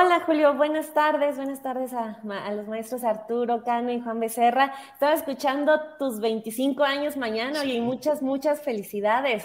[0.00, 4.72] Hola Julio, buenas tardes, buenas tardes a, a, los maestros Arturo, Cano y Juan Becerra.
[4.92, 9.42] Estaba escuchando tus 25 años mañana y muchas, muchas felicidades.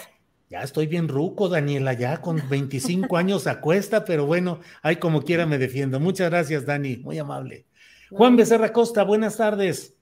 [0.50, 5.22] Ya estoy bien ruco, Daniela, ya con 25 años a cuesta, pero bueno, ahí como
[5.22, 5.98] quiera me defiendo.
[5.98, 7.66] Muchas gracias, Dani, muy amable.
[8.12, 9.96] Juan Becerra Costa, buenas tardes.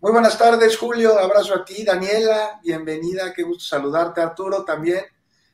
[0.00, 1.18] Muy buenas tardes, Julio.
[1.18, 2.60] Abrazo a ti, Daniela.
[2.64, 5.04] Bienvenida, qué gusto saludarte, Arturo, también.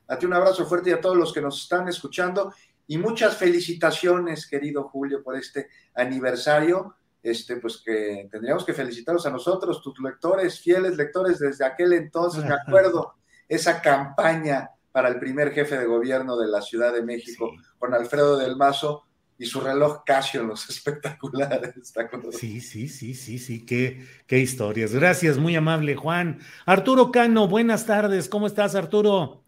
[0.06, 2.52] A ti un abrazo fuerte y a todos los que nos están escuchando.
[2.86, 6.96] Y muchas felicitaciones, querido Julio, por este aniversario.
[7.22, 12.44] Este, pues que tendríamos que felicitarlos a nosotros, tus lectores, fieles lectores desde aquel entonces,
[12.44, 13.14] me acuerdo,
[13.48, 17.64] esa campaña para el primer jefe de gobierno de la Ciudad de México, sí.
[17.78, 19.04] con Alfredo del Mazo
[19.38, 21.94] y su reloj Casio en los espectaculares.
[22.32, 24.92] Sí, sí, sí, sí, sí, qué, qué historias.
[24.92, 26.40] Gracias, muy amable, Juan.
[26.66, 29.43] Arturo Cano, buenas tardes, ¿cómo estás, Arturo?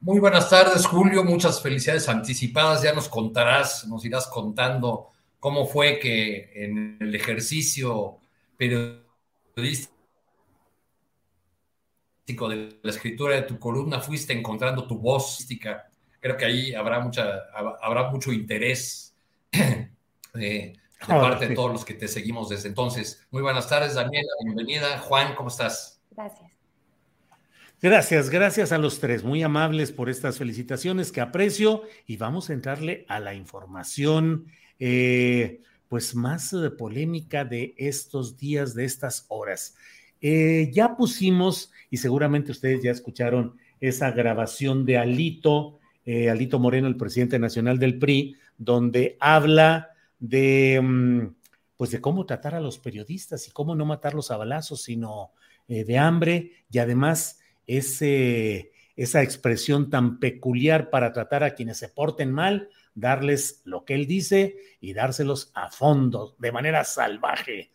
[0.00, 1.24] Muy buenas tardes, Julio.
[1.24, 2.82] Muchas felicidades anticipadas.
[2.82, 5.08] Ya nos contarás, nos irás contando
[5.40, 8.18] cómo fue que en el ejercicio
[8.56, 9.90] periodístico
[12.48, 15.44] de la escritura de tu columna fuiste encontrando tu voz.
[16.20, 17.46] Creo que ahí habrá, mucha,
[17.80, 19.16] habrá mucho interés
[19.52, 19.88] de,
[20.34, 20.76] de
[21.06, 21.48] parte sí.
[21.50, 23.26] de todos los que te seguimos desde entonces.
[23.32, 24.30] Muy buenas tardes, Daniela.
[24.44, 24.98] Bienvenida.
[24.98, 26.00] Juan, ¿cómo estás?
[26.12, 26.47] Gracias.
[27.80, 31.82] Gracias, gracias a los tres, muy amables por estas felicitaciones que aprecio.
[32.08, 34.46] Y vamos a entrarle a la información
[34.80, 39.76] eh, pues más de polémica de estos días, de estas horas.
[40.20, 46.88] Eh, ya pusimos, y seguramente ustedes ya escucharon esa grabación de Alito, eh, Alito Moreno,
[46.88, 51.32] el presidente nacional del PRI, donde habla de, um,
[51.76, 55.30] pues de cómo tratar a los periodistas y cómo no matarlos a balazos, sino
[55.68, 56.52] de hambre.
[56.72, 63.84] Y además esa expresión tan peculiar para tratar a quienes se porten mal, darles lo
[63.84, 67.70] que él dice y dárselos a fondo, de manera salvaje.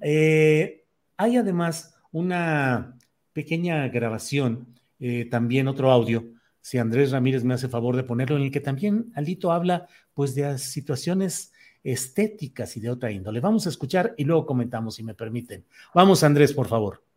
[0.00, 0.84] Eh,
[1.16, 2.96] hay además una
[3.32, 6.24] pequeña grabación, eh, también otro audio,
[6.60, 10.34] si Andrés Ramírez me hace favor de ponerlo, en el que también Alito habla pues
[10.34, 13.40] de situaciones estéticas y de otra índole.
[13.40, 15.64] Vamos a escuchar y luego comentamos, si me permiten.
[15.94, 17.07] Vamos, Andrés, por favor.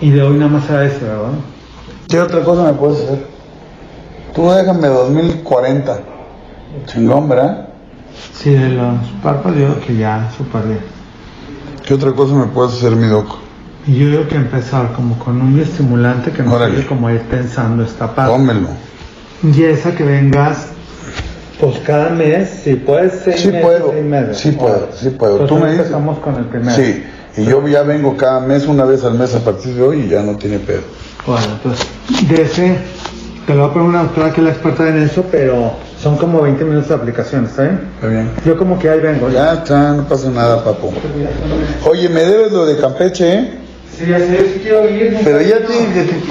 [0.00, 1.32] Y de hoy nada más a ese, ¿verdad?
[2.08, 3.26] ¿Qué otra cosa me puedes hacer?
[4.34, 5.98] Tú déjame 2040.
[6.86, 7.68] Chingón, ¿verdad?
[8.34, 10.28] Sí, de los párpados que ya
[10.66, 10.80] bien.
[11.86, 13.26] ¿Qué otra cosa me puedes hacer, mi doc?
[13.86, 17.22] Y yo digo que empezar como con un estimulante que nos ayude como a ir
[17.22, 18.32] pensando esta parte.
[18.32, 18.68] Tómelo.
[19.42, 20.66] Y esa que vengas,
[21.60, 23.92] pues cada mes, si puedes, seis sí meses, puedo.
[23.92, 24.38] seis meses.
[24.38, 25.40] Sí puedo, sí puedo.
[25.40, 25.86] Entonces Tú me dices.
[25.86, 26.76] empezamos con el primero.
[26.76, 27.04] Sí.
[27.36, 30.08] Y yo ya vengo cada mes, una vez al mes a partir de hoy y
[30.08, 30.80] ya no tiene pedo.
[31.26, 31.86] Bueno, entonces,
[32.28, 32.78] de ese,
[33.46, 36.16] te lo voy a poner una doctora que es la experta en eso, pero son
[36.16, 37.80] como 20 minutos de aplicación, ¿está bien?
[37.96, 38.30] Está bien.
[38.44, 39.28] Yo como que ahí vengo.
[39.28, 40.92] Ya está, no pasa nada, papo.
[41.84, 43.58] Oye, me debes lo de Campeche, ¿eh?
[43.98, 45.18] Sí, ya sé, sí quiero ir.
[45.22, 45.74] Pero ya te,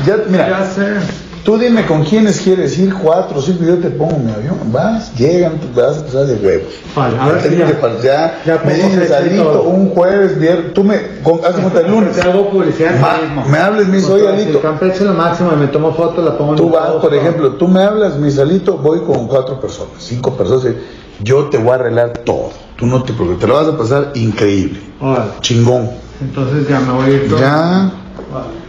[0.05, 1.24] ya, mira, Ya sé.
[1.45, 5.59] Tú dime con quiénes quieres ir, cuatro, cinco, yo te pongo mi avión, vas, llegan,
[5.75, 6.73] vas a pasar de huevos.
[6.95, 8.61] Vale, Ya ahora sí tengo ya.
[8.65, 12.15] me dices Alito, un jueves, viernes, tú me, con, haz cuenta el lunes.
[12.15, 14.59] Te hago publicidad Ma- me hables, dice, oye, Alito.
[14.59, 17.67] Campeche lo máximo y me tomo fotos, la pongo en Tú vas, por ejemplo, tú
[17.67, 20.73] me hablas, mi salito, voy con cuatro personas, cinco personas,
[21.21, 22.49] yo te voy a arreglar todo.
[22.75, 24.79] Tú no te preocupes, te lo vas a pasar increíble,
[25.41, 25.91] chingón.
[26.19, 27.39] Entonces ya me voy a ir todo.
[27.39, 27.91] Ya,
[28.33, 28.64] Vale.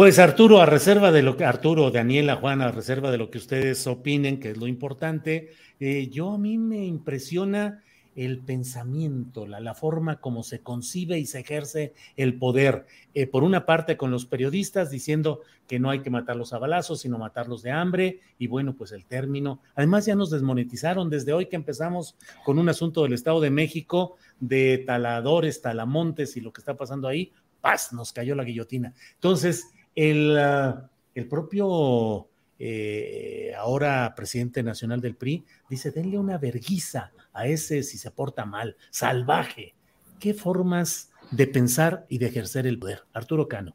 [0.00, 3.36] Pues Arturo, a reserva de lo que, Arturo, Daniela, Juana, a reserva de lo que
[3.36, 7.82] ustedes opinen, que es lo importante, eh, yo a mí me impresiona
[8.16, 12.86] el pensamiento, la, forma como se concibe y se ejerce el poder.
[13.12, 17.00] Eh, por una parte, con los periodistas diciendo que no hay que matarlos a balazos,
[17.00, 19.60] sino matarlos de hambre, y bueno, pues el término.
[19.74, 24.16] Además, ya nos desmonetizaron desde hoy que empezamos con un asunto del Estado de México,
[24.40, 28.94] de taladores, talamontes y lo que está pasando ahí, paz, nos cayó la guillotina.
[29.16, 32.28] Entonces, el, uh, el propio
[32.62, 38.44] eh, ahora presidente nacional del PRI, dice, denle una verguiza a ese si se porta
[38.44, 39.74] mal, salvaje.
[40.18, 43.04] ¿Qué formas de pensar y de ejercer el poder?
[43.14, 43.74] Arturo Cano.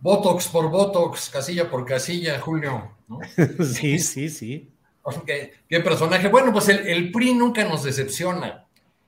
[0.00, 2.96] Botox por Botox, casilla por casilla, Julio.
[3.74, 4.68] sí, sí, sí.
[5.26, 6.28] ¿Qué, ¿Qué, personaje?
[6.28, 8.66] Bueno, pues el, el PRI nunca nos decepciona.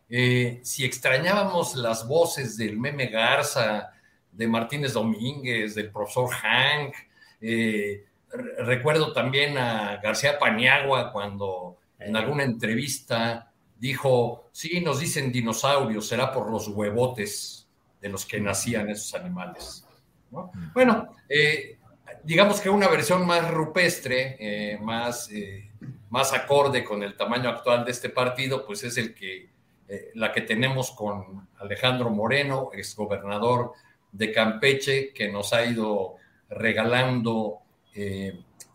[0.08, 3.90] Eh, si extrañábamos las voces del meme Garza,
[4.32, 6.94] de Martínez Domínguez, del profesor Hank,
[7.40, 8.04] eh,
[8.58, 16.32] recuerdo también a García Paniagua cuando en alguna entrevista dijo, sí, nos dicen dinosaurios, será
[16.32, 17.66] por los huevotes
[18.00, 19.84] de los que nacían esos animales.
[20.74, 21.78] Bueno, eh,
[22.22, 25.70] digamos que una versión más rupestre, eh, más, eh,
[26.10, 29.50] más acorde con el tamaño actual de este partido, pues es el que,
[30.14, 33.72] la que tenemos con Alejandro Moreno, exgobernador
[34.12, 36.16] de Campeche, que nos ha ido
[36.48, 37.58] regalando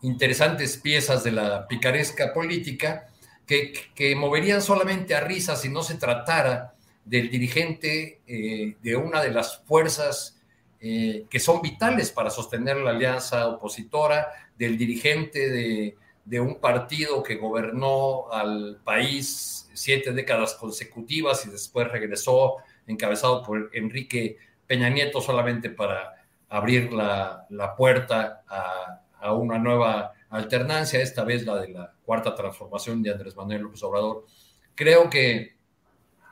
[0.02, 3.08] interesantes piezas de la picaresca política
[3.46, 6.74] que, moverían solamente a risa si no se tratara
[7.04, 10.40] del dirigente eh, de una de las fuerzas
[10.80, 14.28] eh, que son vitales para sostener la alianza opositora,
[14.58, 21.90] del dirigente de, de, un partido que gobernó al país siete décadas consecutivas y después
[21.90, 22.56] regresó
[22.86, 26.14] encabezado por Enrique Peña Nieto solamente para
[26.48, 32.34] abrir la, la puerta a, a una nueva alternancia, esta vez la de la cuarta
[32.34, 34.26] transformación de Andrés Manuel López Obrador.
[34.74, 35.56] Creo que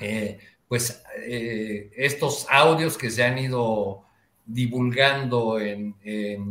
[0.00, 0.38] eh,
[0.68, 4.04] pues eh, estos audios que se han ido
[4.46, 5.94] divulgando en,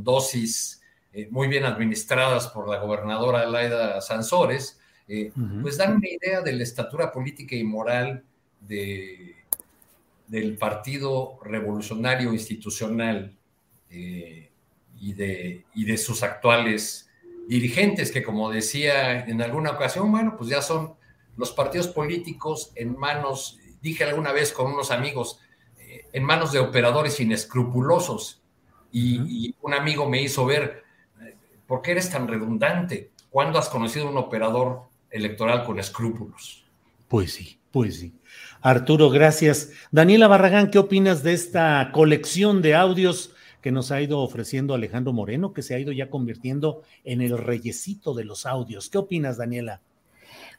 [0.04, 0.82] dosis
[1.12, 4.80] eh, muy bien administradas por la gobernadora Laida Sansores,
[5.62, 8.24] pues dan una idea de la estatura política y moral
[8.62, 9.36] de,
[10.28, 13.38] del Partido Revolucionario Institucional
[13.90, 17.10] y de, y de sus actuales
[17.48, 20.96] dirigentes, que como decía en alguna ocasión, bueno, pues ya son
[21.36, 25.40] los partidos políticos en manos, dije alguna vez con unos amigos,
[25.80, 28.42] eh, en manos de operadores inescrupulosos.
[28.92, 30.84] Y, un amigo me hizo ver,
[31.20, 31.36] eh,
[31.66, 33.12] ¿por qué eres tan redundante?
[33.32, 36.64] ¿Cuándo has conocido un operador electoral con escrúpulos?
[37.08, 38.14] Pues sí, pues sí.
[38.64, 39.72] Arturo, gracias.
[39.92, 45.12] Daniela Barragán, ¿qué opinas de esta colección de audios que nos ha ido ofreciendo Alejandro
[45.12, 48.90] Moreno, que se ha ido ya convirtiendo en el reyesito de los audios.
[48.90, 49.82] ¿Qué opinas, Daniela?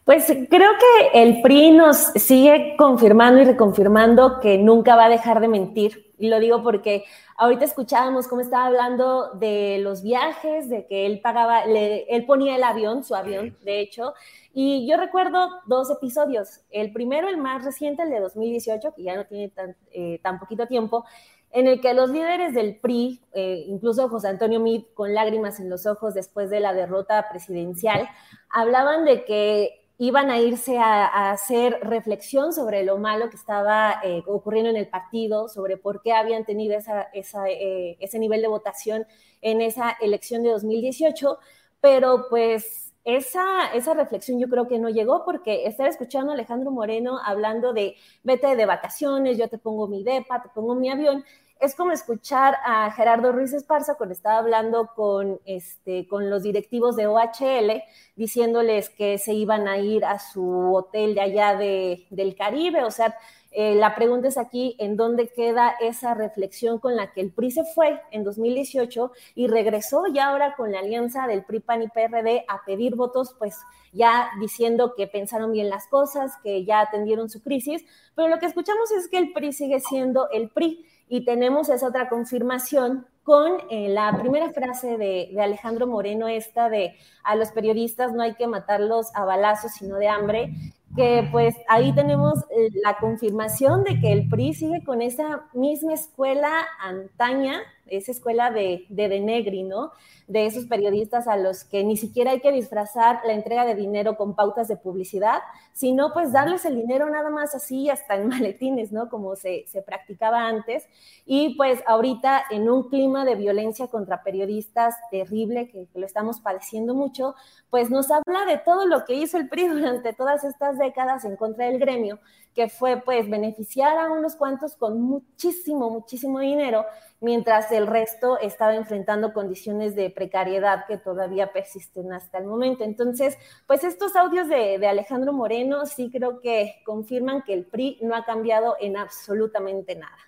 [0.05, 5.41] Pues creo que el PRI nos sigue confirmando y reconfirmando que nunca va a dejar
[5.41, 6.04] de mentir.
[6.19, 7.05] Y lo digo porque
[7.37, 12.63] ahorita escuchábamos cómo estaba hablando de los viajes, de que él pagaba, él ponía el
[12.63, 14.15] avión, su avión, de hecho.
[14.53, 16.61] Y yo recuerdo dos episodios.
[16.71, 20.39] El primero, el más reciente, el de 2018, que ya no tiene tan, eh, tan
[20.39, 21.05] poquito tiempo,
[21.51, 25.71] en el que los líderes del PRI, eh, incluso José Antonio Meade con lágrimas en
[25.71, 28.09] los ojos después de la derrota presidencial,
[28.51, 34.23] hablaban de que iban a irse a, hacer reflexión sobre lo malo que estaba eh,
[34.27, 39.07] ocurriendo en el partido, sobre por qué habían tenido eh, ese nivel de votación
[39.41, 41.39] en esa elección de 2018,
[41.81, 46.71] pero pues esa, esa reflexión yo creo que no llegó porque estar escuchando a Alejandro
[46.71, 51.23] Moreno hablando de vete de vacaciones, yo te pongo mi depa, te pongo mi avión,
[51.61, 57.07] es como escuchar a Gerardo Ruiz Esparza cuando estaba hablando con, este, los directivos de
[57.07, 57.83] OHL,
[58.17, 62.85] diciéndoles que se iban a ir a su hotel de allá de, del Caribe.
[62.85, 63.17] O sea,
[63.51, 67.53] eh, la pregunta es aquí, ¿en dónde queda esa reflexión con la que el PRI
[67.53, 71.89] se fue en 2018 y regresó ya ahora con la alianza del PRI, PAN y
[71.89, 73.57] PRD a pedir votos, pues
[73.93, 77.85] ya diciendo que pensaron bien las cosas, que ya atendieron su crisis?
[78.17, 81.89] Pero lo que escuchamos es que el PRI sigue siendo el PRI y tenemos esa
[81.89, 87.51] otra confirmación con eh, la primera frase de, de, Alejandro Moreno, esta de a los
[87.53, 90.53] periodistas no hay que matarlos a balazos, sino de hambre,
[90.95, 92.35] que pues ahí tenemos
[92.83, 98.87] la confirmación de que el PRI sigue con esa misma escuela antaña esa escuela de,
[98.89, 99.93] de ¿no?
[100.27, 104.17] De esos periodistas a los que ni siquiera hay que disfrazar la entrega de dinero
[104.17, 105.41] con pautas de publicidad,
[105.73, 109.09] sino pues darles el dinero nada más así, hasta en maletines, ¿no?
[109.09, 110.87] Como se, se practicaba antes.
[111.27, 116.41] Y pues ahorita en un clima de violencia contra periodistas terrible, que, que lo estamos
[116.41, 117.35] padeciendo mucho,
[117.71, 121.37] pues nos habla de todo lo que hizo el PRI durante todas estas décadas en
[121.37, 122.19] contra del gremio
[122.55, 126.85] que fue pues beneficiar a unos cuantos con muchísimo, muchísimo dinero,
[127.21, 132.85] mientras el resto estaba enfrentando condiciones de precariedad que todavía persisten hasta el momento.
[132.85, 137.99] Entonces, pues estos audios de, de Alejandro Moreno sí creo que confirman que el PRI
[138.03, 140.19] no ha cambiado en absolutamente nada.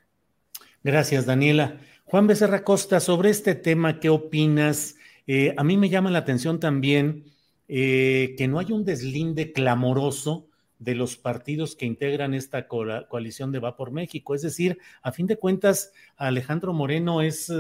[0.83, 1.79] Gracias, Daniela.
[2.05, 4.97] Juan Becerra Costa, sobre este tema, ¿qué opinas?
[5.27, 7.25] Eh, a mí me llama la atención también
[7.69, 10.46] eh, que no hay un deslinde clamoroso
[10.79, 14.35] de los partidos que integran esta coalición de Va por México.
[14.35, 17.53] Es decir, a fin de cuentas, Alejandro Moreno es,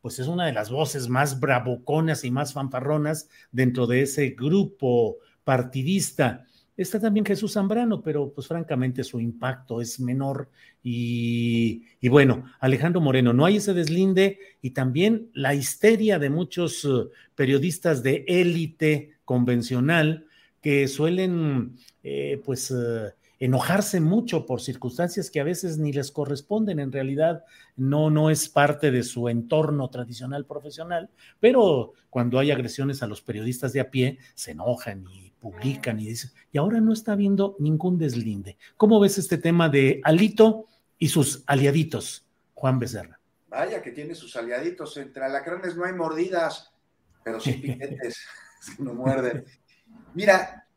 [0.00, 5.18] pues es una de las voces más bravuconas y más fanfarronas dentro de ese grupo
[5.44, 6.46] partidista.
[6.76, 10.50] Está también Jesús Zambrano, pero pues francamente su impacto es menor.
[10.82, 16.84] Y, y, bueno, Alejandro Moreno, no hay ese deslinde y también la histeria de muchos
[16.84, 20.26] uh, periodistas de élite convencional
[20.64, 26.78] que suelen eh, pues eh, enojarse mucho por circunstancias que a veces ni les corresponden,
[26.78, 27.44] en realidad
[27.76, 33.20] no, no es parte de su entorno tradicional profesional, pero cuando hay agresiones a los
[33.20, 37.56] periodistas de a pie, se enojan y publican y dicen, y ahora no está habiendo
[37.58, 38.56] ningún deslinde.
[38.78, 40.64] ¿Cómo ves este tema de Alito
[40.98, 43.20] y sus aliaditos, Juan Becerra?
[43.48, 46.72] Vaya que tiene sus aliaditos, entre alacranes no hay mordidas,
[47.22, 48.16] pero sí piquetes,
[48.78, 49.44] no muerden.
[50.14, 50.68] Mira,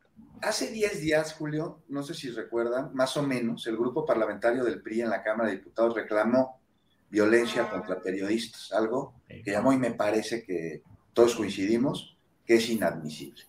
[0.42, 4.82] hace 10 días, Julio, no sé si recuerdan, más o menos, el grupo parlamentario del
[4.82, 6.60] PRI en la Cámara de Diputados reclamó
[7.08, 13.44] violencia contra periodistas, algo que llamó y me parece que todos coincidimos que es inadmisible.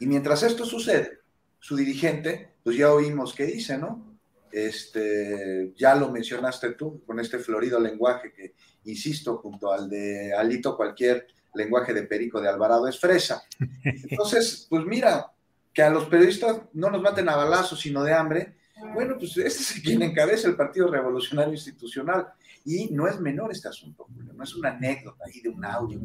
[0.00, 1.20] Y mientras esto sucede,
[1.60, 4.18] su dirigente, pues ya oímos qué dice, ¿no?
[4.50, 10.76] Este, ya lo mencionaste tú con este florido lenguaje que, insisto, junto al de Alito,
[10.76, 13.42] cualquier lenguaje de Perico de Alvarado es fresa.
[13.84, 15.32] Entonces, pues mira,
[15.72, 18.56] que a los periodistas no nos maten a balazos, sino de hambre.
[18.94, 22.28] Bueno, pues este es quien encabeza el Partido Revolucionario Institucional.
[22.64, 25.98] Y no es menor este asunto, Julio, no es una anécdota ahí de un audio.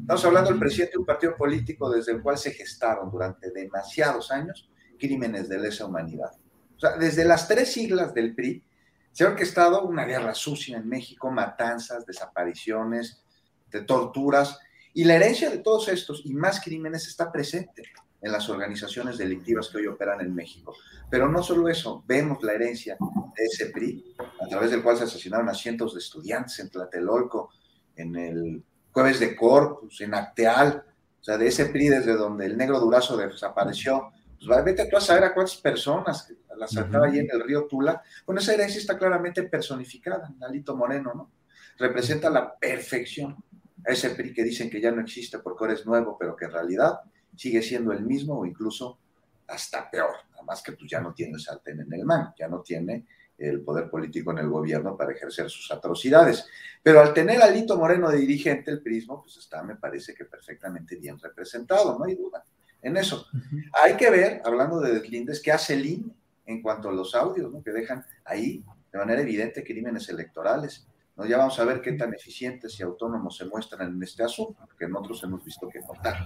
[0.00, 4.30] estamos hablando del presidente de un partido político desde el cual se gestaron durante demasiados
[4.30, 6.32] años crímenes de lesa humanidad.
[6.76, 8.62] O sea, desde las tres siglas del PRI
[9.10, 13.21] se ha orquestado una guerra sucia en México, matanzas, desapariciones,
[13.72, 14.58] de torturas,
[14.94, 17.82] y la herencia de todos estos y más crímenes está presente
[18.20, 20.76] en las organizaciones delictivas que hoy operan en México.
[21.10, 25.04] Pero no solo eso, vemos la herencia de ese PRI, a través del cual se
[25.04, 27.50] asesinaron a cientos de estudiantes en Tlatelolco,
[27.96, 28.62] en el
[28.92, 30.84] Jueves de Corpus, en Acteal,
[31.20, 34.12] o sea, de ese PRI desde donde el negro Durazo desapareció.
[34.44, 38.02] Pues vete tú a saber a cuántas personas las sacaba allí en el río Tula.
[38.26, 41.30] Bueno, esa herencia está claramente personificada en Alito Moreno, ¿no?
[41.78, 43.36] Representa la perfección
[43.86, 46.46] a ese PRI que dicen que ya no existe porque ahora es nuevo, pero que
[46.46, 47.00] en realidad
[47.36, 48.98] sigue siendo el mismo o incluso
[49.48, 52.48] hasta peor, nada más que tú pues, ya no tiene sartén en el man, ya
[52.48, 53.06] no tiene
[53.38, 56.46] el poder político en el gobierno para ejercer sus atrocidades.
[56.82, 60.24] Pero al tener a Lito Moreno de dirigente, el prismo, pues está, me parece que
[60.24, 62.44] perfectamente bien representado, no hay duda
[62.82, 63.26] en eso.
[63.72, 66.14] Hay que ver, hablando de deslindes, qué hace el INE
[66.46, 67.62] en cuanto a los audios, ¿no?
[67.62, 70.86] que dejan ahí de manera evidente crímenes electorales.
[71.16, 71.26] ¿No?
[71.26, 74.88] Ya vamos a ver qué tan eficientes y autónomos se muestran en este asunto, porque
[74.88, 76.18] nosotros hemos visto que notar.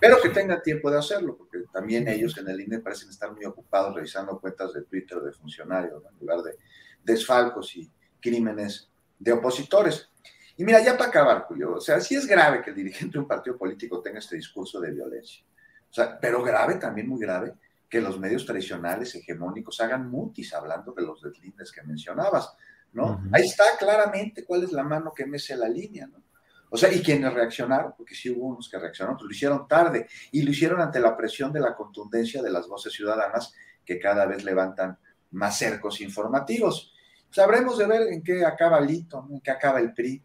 [0.00, 3.44] Pero que tengan tiempo de hacerlo, porque también ellos en el INE parecen estar muy
[3.44, 6.58] ocupados revisando cuentas de Twitter de funcionarios, en lugar de
[7.02, 7.90] desfalcos y
[8.20, 10.10] crímenes de opositores.
[10.56, 13.18] Y mira, ya para acabar, Julio, o sea, sí es grave que el dirigente de
[13.18, 15.44] un partido político tenga este discurso de violencia.
[15.90, 17.54] O sea, pero grave, también muy grave,
[17.88, 22.56] que los medios tradicionales hegemónicos hagan mutis hablando de los deslindes que mencionabas.
[22.94, 23.22] ¿No?
[23.32, 26.22] Ahí está claramente cuál es la mano que mece la línea, ¿no?
[26.70, 30.08] O sea, y quienes reaccionaron, porque sí hubo unos que reaccionaron, pues lo hicieron tarde
[30.32, 34.26] y lo hicieron ante la presión de la contundencia de las voces ciudadanas que cada
[34.26, 34.98] vez levantan
[35.32, 36.92] más cercos informativos.
[37.30, 40.22] Sabremos de ver en qué acaba Lito, en qué acaba el PRI.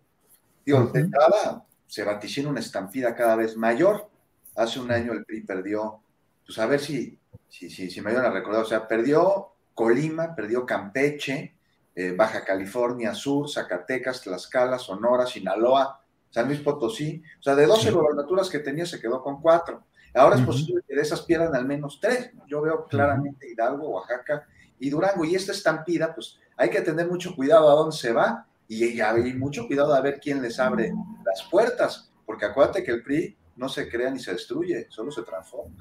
[0.66, 4.10] Digo, de entrada se vaticina una estampida cada vez mayor.
[4.56, 6.02] Hace un año el PRI perdió,
[6.46, 10.36] pues a ver si, si, si, si me ayudan a recordar, o sea, perdió Colima,
[10.36, 11.59] perdió Campeche,
[11.96, 17.22] eh, Baja California Sur, Zacatecas, Tlaxcala, Sonora, Sinaloa, San Luis Potosí.
[17.40, 19.84] O sea, de 12 gobernaturas que tenía se quedó con cuatro.
[20.14, 22.32] Ahora es posible que de esas pierdan al menos tres.
[22.48, 24.48] Yo veo claramente Hidalgo, Oaxaca
[24.80, 25.24] y Durango.
[25.24, 29.34] Y esta estampida, pues hay que tener mucho cuidado a dónde se va y hay
[29.34, 30.94] mucho cuidado a ver quién les abre
[31.26, 35.24] las puertas, porque acuérdate que el PRI no se crea ni se destruye, solo se
[35.24, 35.76] transforma.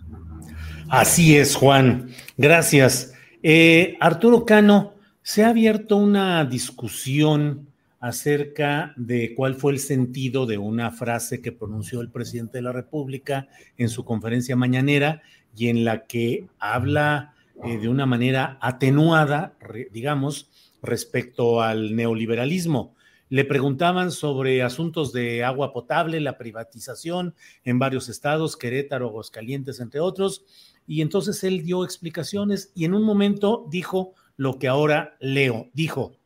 [0.89, 2.11] Así es, Juan.
[2.37, 3.13] Gracias.
[3.43, 4.95] Eh, Arturo Cano,
[5.29, 7.69] se ha abierto una discusión
[8.01, 12.73] acerca de cuál fue el sentido de una frase que pronunció el presidente de la
[12.73, 15.21] República en su conferencia mañanera
[15.55, 19.55] y en la que habla eh, de una manera atenuada,
[19.93, 20.49] digamos,
[20.83, 22.95] respecto al neoliberalismo.
[23.29, 30.01] Le preguntaban sobre asuntos de agua potable, la privatización en varios estados, Querétaro, Aguascalientes, entre
[30.01, 30.47] otros,
[30.87, 35.69] y entonces él dio explicaciones y en un momento dijo lo que ahora leo.
[35.75, 36.17] Dijo,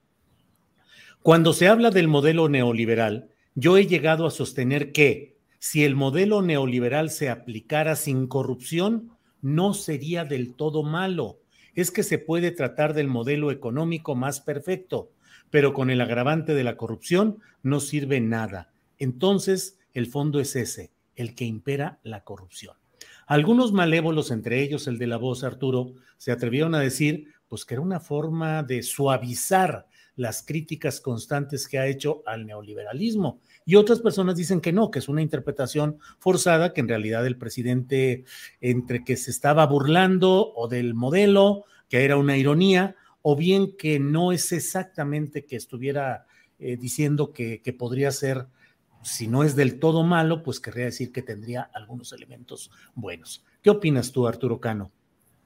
[1.22, 6.42] cuando se habla del modelo neoliberal, yo he llegado a sostener que si el modelo
[6.42, 11.38] neoliberal se aplicara sin corrupción, no sería del todo malo.
[11.74, 15.10] Es que se puede tratar del modelo económico más perfecto,
[15.50, 18.72] pero con el agravante de la corrupción no sirve nada.
[18.98, 22.76] Entonces, el fondo es ese, el que impera la corrupción.
[23.26, 27.74] Algunos malévolos, entre ellos el de la voz Arturo, se atrevieron a decir pues que
[27.74, 33.40] era una forma de suavizar las críticas constantes que ha hecho al neoliberalismo.
[33.66, 37.36] Y otras personas dicen que no, que es una interpretación forzada, que en realidad el
[37.36, 38.24] presidente
[38.62, 44.00] entre que se estaba burlando o del modelo, que era una ironía, o bien que
[44.00, 46.24] no es exactamente que estuviera
[46.58, 48.46] eh, diciendo que, que podría ser
[49.02, 53.44] si no es del todo malo, pues querría decir que tendría algunos elementos buenos.
[53.60, 54.90] ¿Qué opinas tú, Arturo Cano?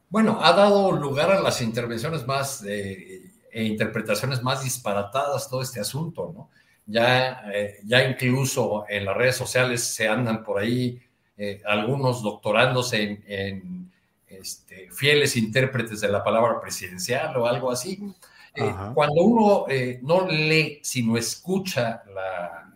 [0.09, 5.81] Bueno, ha dado lugar a las intervenciones más eh, e interpretaciones más disparatadas todo este
[5.81, 6.51] asunto, ¿no?
[6.87, 11.01] Ya, eh, ya incluso en las redes sociales se andan por ahí
[11.37, 13.91] eh, algunos doctorándose en,
[14.29, 17.99] este, fieles intérpretes de la palabra presidencial o algo así.
[18.95, 19.67] cuando uno
[20.03, 22.67] no lee, sino escucha la,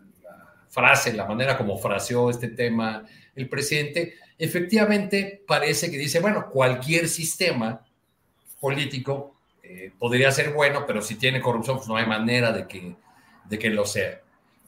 [0.71, 7.09] frase, la manera como fraseó este tema el presidente, efectivamente parece que dice, bueno, cualquier
[7.09, 7.87] sistema
[8.59, 12.97] político eh, podría ser bueno, pero si tiene corrupción, pues no hay manera de que,
[13.49, 14.20] de que lo sea.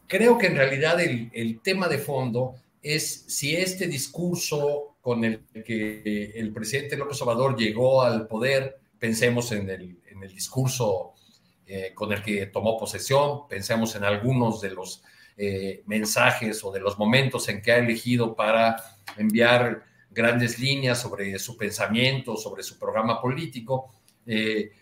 [0.06, 5.40] Creo que en realidad el, el tema de fondo es si este discurso con el
[5.64, 11.14] que el presidente López Obrador llegó al poder, pensemos en el, en el discurso
[11.66, 15.02] eh, con el que tomó posesión, pensemos en algunos de los
[15.36, 18.76] eh, mensajes o de los momentos en que ha elegido para
[19.16, 23.90] enviar grandes líneas sobre su pensamiento, sobre su programa político.
[24.26, 24.72] Eh,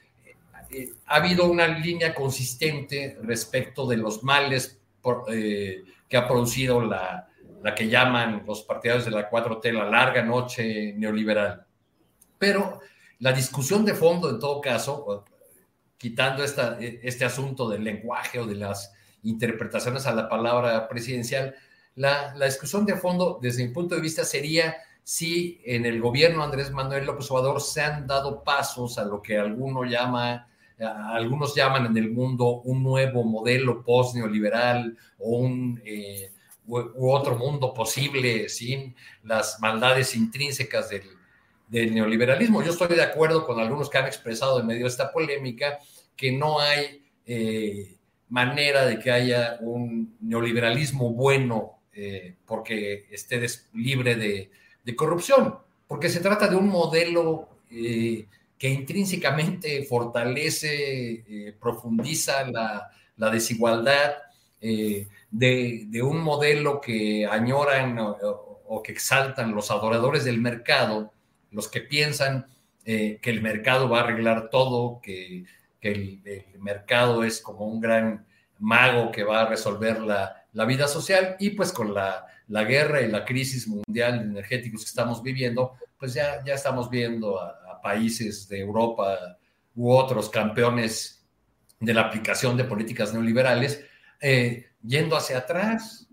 [0.70, 7.28] eh, ha habido una línea consistente respecto de los males que ha producido la,
[7.62, 11.64] la que llaman los partidarios de la 4T la larga noche neoliberal.
[12.38, 12.80] Pero
[13.18, 15.24] la discusión de fondo, en todo caso,
[15.96, 21.54] quitando esta, este asunto del lenguaje o de las interpretaciones a la palabra presidencial.
[22.00, 26.70] La, discusión de fondo, desde mi punto de vista, sería si en el gobierno Andrés
[26.70, 31.98] Manuel López Obrador se han dado pasos a lo que alguno llama, algunos llaman en
[31.98, 35.80] el mundo un nuevo modelo post-neoliberal o un...
[35.84, 36.32] Eh,
[36.72, 41.02] otro mundo posible sin las maldades intrínsecas del,
[41.66, 42.62] del, neoliberalismo.
[42.62, 45.80] Yo estoy de acuerdo con algunos que han expresado en medio de esta polémica
[46.14, 47.96] que no hay eh,
[48.28, 54.50] manera de que haya un neoliberalismo bueno eh, porque esté libre de,
[54.96, 55.54] corrupción,
[55.86, 58.26] porque se trata de un modelo eh,
[58.58, 62.90] que intrínsecamente fortalece, eh, profundiza la,
[63.30, 64.14] desigualdad,
[64.60, 71.12] de, un modelo que añoran o, que exaltan los adoradores del mercado,
[71.52, 72.46] los que piensan
[72.84, 75.44] que el mercado va a arreglar todo, que
[75.80, 78.26] que el, mercado es como un gran
[78.58, 83.24] mago que va a resolver la, vida social y pues con la, guerra y la
[83.24, 88.60] crisis mundial de energéticos que estamos viviendo, pues ya, ya estamos viendo a, países de
[88.60, 89.38] Europa
[89.74, 91.24] u otros campeones
[91.78, 93.82] de la aplicación de políticas neoliberales
[94.20, 96.06] eh, yendo hacia atrás,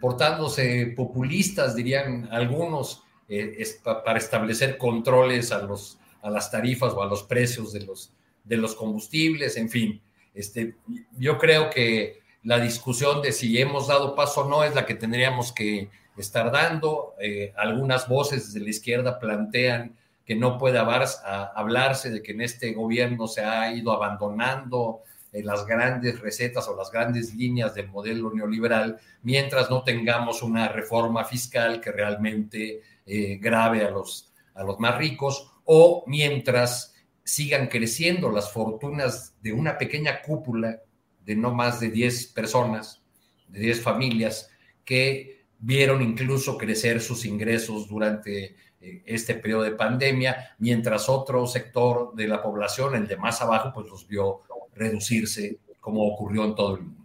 [0.00, 3.64] portándose populistas, dirían algunos, eh,
[4.04, 8.12] para establecer controles a, los, a las tarifas o a los precios de los,
[8.44, 10.00] de los combustibles, en fin.
[10.34, 10.76] Este,
[11.18, 14.94] yo creo que la discusión de si hemos dado paso o no es la que
[14.94, 17.14] tendríamos que estar dando.
[17.20, 22.72] Eh, algunas voces de la izquierda plantean que no puede hablarse de que en este
[22.72, 28.32] gobierno se ha ido abandonando eh, las grandes recetas o las grandes líneas del modelo
[28.32, 34.80] neoliberal, mientras no tengamos una reforma fiscal que realmente eh, grave a los, a los
[34.80, 40.80] más ricos, o mientras sigan creciendo las fortunas de una pequeña cúpula
[41.28, 43.02] de no más de 10 personas,
[43.48, 44.48] de 10 familias,
[44.82, 52.14] que vieron incluso crecer sus ingresos durante eh, este periodo de pandemia, mientras otro sector
[52.14, 54.40] de la población, el de más abajo, pues los vio
[54.74, 57.04] reducirse, como ocurrió en todo el mundo.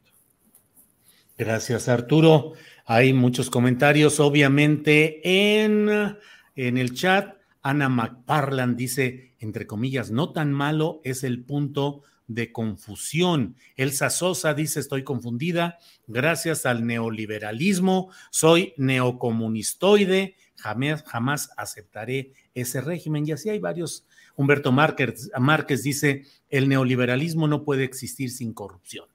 [1.37, 2.53] Gracias, Arturo.
[2.85, 5.19] Hay muchos comentarios, obviamente,
[5.65, 6.15] en,
[6.55, 7.35] en el chat.
[7.61, 13.55] Ana McParland dice, entre comillas, no tan malo es el punto de confusión.
[13.75, 23.27] Elsa Sosa dice, estoy confundida, gracias al neoliberalismo, soy neocomunistoide, jamás, jamás aceptaré ese régimen.
[23.27, 24.05] Y así hay varios.
[24.35, 29.05] Humberto Márquez, Márquez dice, el neoliberalismo no puede existir sin corrupción.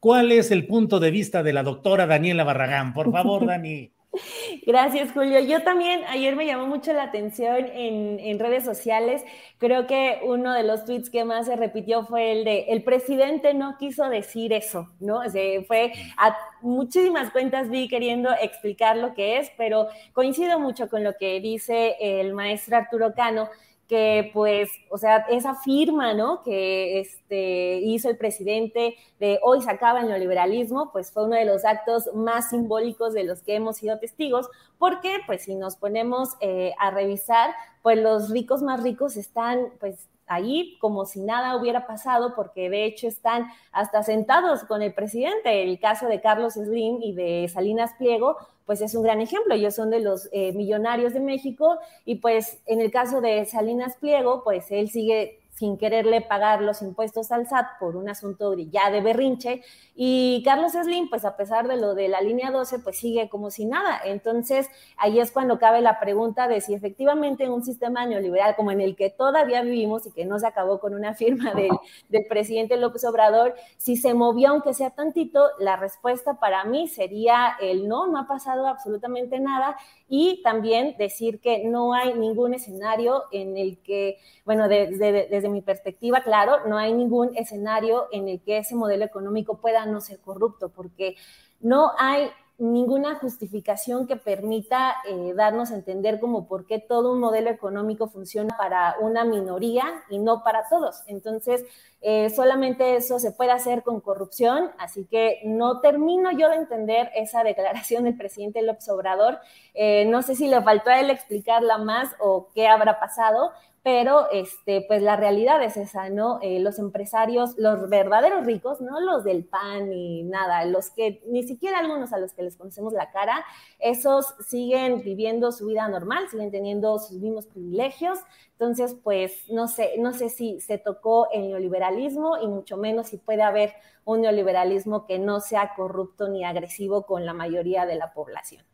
[0.00, 2.92] ¿Cuál es el punto de vista de la doctora Daniela Barragán?
[2.92, 3.92] Por favor, Dani.
[4.66, 5.40] Gracias, Julio.
[5.40, 9.24] Yo también, ayer me llamó mucho la atención en, redes sociales.
[9.58, 13.54] Creo que uno de los tweets que más se repitió fue el de el presidente
[13.54, 15.20] no quiso decir eso, ¿no?
[15.20, 15.30] O
[15.66, 21.16] fue a muchísimas cuentas vi queriendo explicar lo que es, pero coincido mucho con lo
[21.16, 23.48] que dice el maestro Arturo Cano
[23.88, 26.42] que pues, o sea, esa firma, ¿no?
[26.42, 31.44] Que este, hizo el presidente de hoy se acaba el neoliberalismo, pues fue uno de
[31.44, 36.30] los actos más simbólicos de los que hemos sido testigos, porque pues si nos ponemos
[36.40, 41.86] eh, a revisar, pues los ricos más ricos están pues ahí como si nada hubiera
[41.86, 45.62] pasado, porque de hecho están hasta sentados con el presidente.
[45.62, 49.54] El caso de Carlos Slim y de Salinas Pliego, pues es un gran ejemplo.
[49.54, 53.96] Ellos son de los eh, millonarios de México y pues en el caso de Salinas
[53.96, 58.90] Pliego, pues él sigue sin quererle pagar los impuestos al SAT por un asunto ya
[58.90, 59.62] de berrinche.
[59.94, 63.50] Y Carlos Slim, pues a pesar de lo de la línea 12, pues sigue como
[63.50, 63.98] si nada.
[64.04, 68.70] Entonces, ahí es cuando cabe la pregunta de si efectivamente en un sistema neoliberal como
[68.70, 71.70] en el que todavía vivimos y que no se acabó con una firma del,
[72.10, 77.56] del presidente López Obrador, si se movió aunque sea tantito, la respuesta para mí sería
[77.62, 79.76] el no, no ha pasado absolutamente nada.
[80.08, 85.62] Y también decir que no hay ningún escenario en el que, bueno, desde, desde mi
[85.62, 90.20] perspectiva, claro, no hay ningún escenario en el que ese modelo económico pueda no ser
[90.20, 91.16] corrupto, porque
[91.60, 97.20] no hay ninguna justificación que permita eh, darnos a entender como por qué todo un
[97.20, 101.02] modelo económico funciona para una minoría y no para todos.
[101.06, 101.64] Entonces,
[102.08, 107.10] eh, solamente eso se puede hacer con corrupción, así que no termino yo de entender
[107.16, 109.40] esa declaración del presidente López Obrador.
[109.74, 113.50] Eh, no sé si le faltó a él explicarla más o qué habrá pasado,
[113.86, 116.40] pero este, pues la realidad es esa, ¿no?
[116.42, 121.42] Eh, los empresarios, los verdaderos ricos, no los del pan ni nada, los que ni
[121.42, 123.44] siquiera algunos a los que les conocemos la cara,
[123.78, 128.18] esos siguen viviendo su vida normal, siguen teniendo sus mismos privilegios.
[128.58, 133.18] Entonces, pues no sé, no sé si se tocó el neoliberalismo y mucho menos si
[133.18, 138.14] puede haber un neoliberalismo que no sea corrupto ni agresivo con la mayoría de la
[138.14, 138.64] población.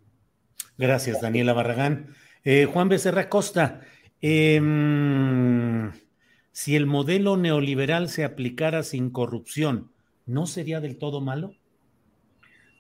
[0.79, 2.15] Gracias, Daniela Barragán.
[2.45, 3.81] Eh, Juan Becerra Costa.
[4.21, 5.91] Em,
[6.53, 9.91] si el modelo neoliberal se aplicara sin corrupción,
[10.27, 11.57] ¿no sería del todo malo?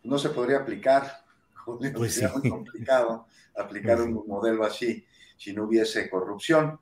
[0.04, 1.24] No se podría aplicar,
[1.64, 5.04] pues sería muy complicado aplicar pues un modelo así
[5.36, 6.78] si no hubiese corrupción.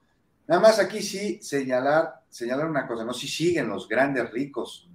[0.51, 3.15] Nada más aquí sí señalar, señalar una cosa, ¿no?
[3.15, 4.91] Si siguen los grandes ricos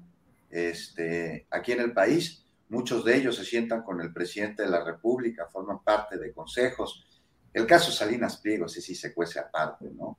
[0.50, 4.84] este, aquí en el país, muchos de ellos se sientan con el presidente de la
[4.84, 7.08] República, forman parte de consejos,
[7.54, 10.18] el caso Salinas Pliego, ese sí se cuece aparte, ¿no?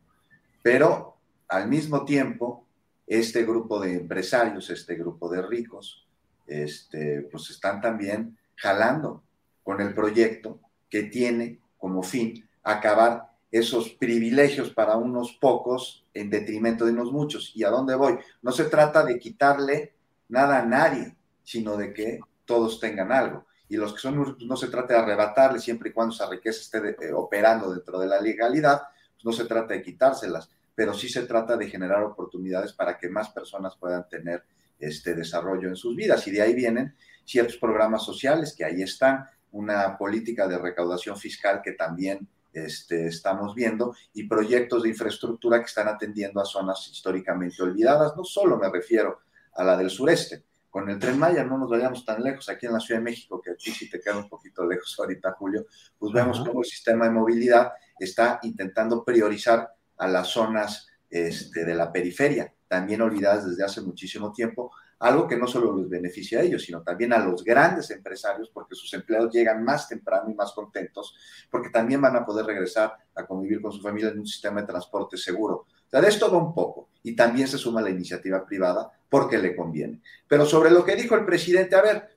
[0.62, 1.18] Pero
[1.49, 2.64] al mismo tiempo,
[3.07, 6.07] este grupo de empresarios, este grupo de ricos,
[6.46, 9.22] este, pues están también jalando
[9.62, 16.85] con el proyecto que tiene como fin acabar esos privilegios para unos pocos en detrimento
[16.85, 17.52] de unos muchos.
[17.54, 18.18] ¿Y a dónde voy?
[18.42, 19.94] No se trata de quitarle
[20.28, 24.56] nada a nadie, sino de que todos tengan algo y los que son pues, no
[24.56, 28.20] se trata de arrebatarles siempre y cuando esa riqueza esté eh, operando dentro de la
[28.20, 28.82] legalidad,
[29.14, 33.09] pues no se trata de quitárselas, pero sí se trata de generar oportunidades para que
[33.09, 34.44] más personas puedan tener
[34.78, 36.26] este desarrollo en sus vidas.
[36.26, 41.62] Y de ahí vienen ciertos programas sociales que ahí están, una política de recaudación fiscal
[41.62, 42.28] que también
[42.64, 48.16] este, estamos viendo y proyectos de infraestructura que están atendiendo a zonas históricamente olvidadas.
[48.16, 49.21] No solo me refiero
[49.55, 52.73] a la del sureste, con el tren Maya, no nos vayamos tan lejos, aquí en
[52.73, 55.66] la Ciudad de México, que aquí sí te queda un poquito lejos ahorita, Julio,
[55.99, 61.75] pues vemos cómo el sistema de movilidad está intentando priorizar a las zonas este, de
[61.75, 66.42] la periferia, también olvidadas desde hace muchísimo tiempo, algo que no solo les beneficia a
[66.42, 70.52] ellos, sino también a los grandes empresarios, porque sus empleados llegan más temprano y más
[70.52, 71.14] contentos,
[71.50, 74.66] porque también van a poder regresar a convivir con su familia en un sistema de
[74.66, 75.66] transporte seguro.
[75.87, 76.88] O sea, de esto va un poco.
[77.02, 80.00] Y también se suma la iniciativa privada porque le conviene.
[80.26, 82.16] Pero sobre lo que dijo el presidente, a ver,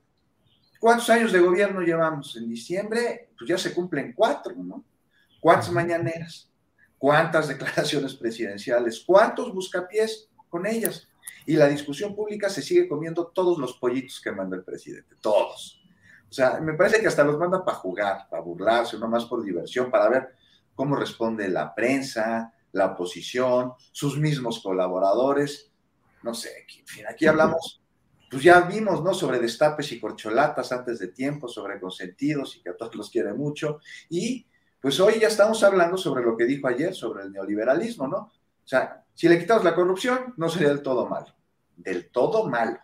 [0.80, 2.36] ¿cuántos años de gobierno llevamos?
[2.38, 4.84] En diciembre, pues ya se cumplen cuatro, ¿no?
[5.40, 6.50] ¿Cuántas mañaneras?
[6.98, 9.04] ¿Cuántas declaraciones presidenciales?
[9.06, 11.08] ¿Cuántos buscapiés con ellas?
[11.50, 15.82] Y la discusión pública se sigue comiendo todos los pollitos que manda el presidente, todos.
[16.30, 19.42] O sea, me parece que hasta los manda para jugar, para burlarse, no más por
[19.42, 20.36] diversión, para ver
[20.76, 25.72] cómo responde la prensa, la oposición, sus mismos colaboradores.
[26.22, 27.82] No sé, en fin, aquí hablamos,
[28.30, 29.16] pues ya vimos, ¿no?
[29.16, 33.34] Sobre destapes y corcholatas antes de tiempo, sobre consentidos y que a todos los quiere
[33.34, 33.80] mucho.
[34.08, 34.46] Y
[34.80, 38.18] pues hoy ya estamos hablando sobre lo que dijo ayer, sobre el neoliberalismo, ¿no?
[38.18, 41.39] O sea, si le quitamos la corrupción, no sería del todo malo.
[41.80, 42.78] Del todo malo.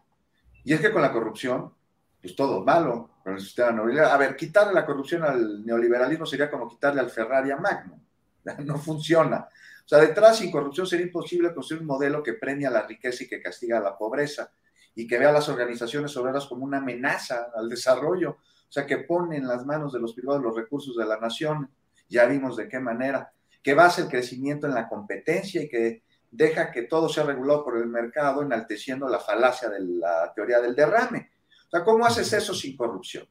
[0.63, 1.73] Y es que con la corrupción,
[2.21, 4.11] pues todo malo, con el sistema neoliberal.
[4.11, 8.01] A ver, quitarle la corrupción al neoliberalismo sería como quitarle al Ferrari a Magno.
[8.63, 9.47] No funciona.
[9.85, 13.27] O sea, detrás sin corrupción sería imposible construir un modelo que premia la riqueza y
[13.27, 14.51] que castiga la pobreza
[14.95, 18.31] y que vea a las organizaciones obreras como una amenaza al desarrollo.
[18.31, 21.69] O sea, que pone en las manos de los privados los recursos de la nación.
[22.07, 23.31] Ya vimos de qué manera.
[23.61, 26.03] Que basa el crecimiento en la competencia y que
[26.35, 30.75] deja que todo sea regulado por el mercado, enalteciendo la falacia de la teoría del
[30.75, 31.31] derrame.
[31.67, 33.27] O sea, ¿cómo haces eso sin corrupción?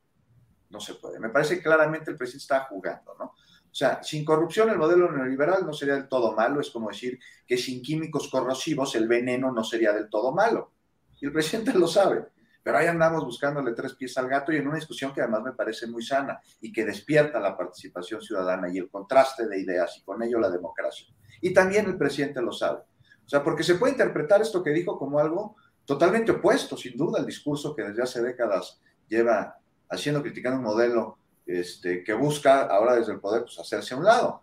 [0.71, 1.21] No se puede.
[1.21, 3.25] Me parece que claramente el presidente está jugando, ¿no?
[3.27, 7.19] O sea, sin corrupción el modelo neoliberal no sería del todo malo, es como decir
[7.47, 10.73] que sin químicos corrosivos el veneno no sería del todo malo.
[11.21, 12.25] Y el presidente lo sabe,
[12.63, 15.53] pero ahí andamos buscándole tres pies al gato y en una discusión que además me
[15.53, 20.03] parece muy sana y que despierta la participación ciudadana y el contraste de ideas y
[20.05, 21.09] con ello la democracia.
[21.41, 22.83] Y también el presidente lo sabe.
[23.25, 27.21] O sea, porque se puede interpretar esto que dijo como algo totalmente opuesto, sin duda,
[27.21, 29.59] al discurso que desde hace décadas lleva
[29.89, 34.05] haciendo, criticando un modelo este, que busca ahora desde el poder pues, hacerse a un
[34.05, 34.43] lado.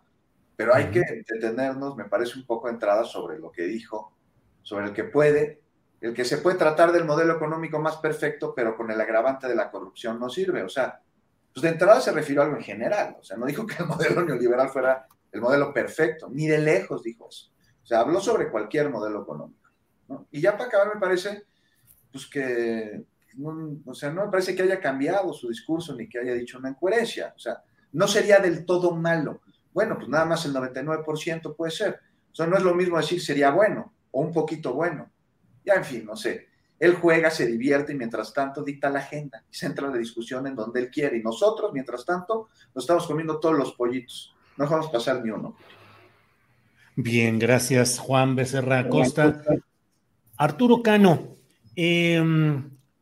[0.56, 4.14] Pero hay que detenernos, me parece un poco entrada sobre lo que dijo,
[4.62, 5.62] sobre el que puede,
[6.02, 9.56] el que se puede tratar del modelo económico más perfecto, pero con el agravante de
[9.56, 10.62] la corrupción no sirve.
[10.62, 11.02] O sea,
[11.52, 13.88] pues de entrada se refirió a algo en general, o sea, no dijo que el
[13.88, 17.52] modelo neoliberal fuera el modelo perfecto, ni de lejos dijo eso.
[17.84, 19.70] O sea, habló sobre cualquier modelo económico.
[20.32, 21.46] Y ya para acabar, me parece,
[22.12, 23.06] pues que
[23.86, 26.70] o sea, no me parece que haya cambiado su discurso ni que haya dicho una
[26.70, 27.34] incoherencia.
[27.36, 27.64] O sea,
[27.94, 29.42] no sería del todo malo.
[29.74, 32.00] Bueno, pues nada más el 99% puede ser.
[32.32, 35.10] O sea, no es lo mismo decir sería bueno o un poquito bueno.
[35.66, 36.50] Ya, en fin, no sé.
[36.80, 40.56] Él juega, se divierte y mientras tanto dicta la agenda y centra la discusión en
[40.56, 41.18] donde él quiere.
[41.18, 44.36] Y nosotros, mientras tanto, nos estamos comiendo todos los pollitos.
[44.58, 45.56] No dejamos pasar ni uno.
[47.04, 49.42] Bien, gracias Juan Becerra Acosta.
[50.38, 51.36] Arturo Cano,
[51.76, 52.24] eh,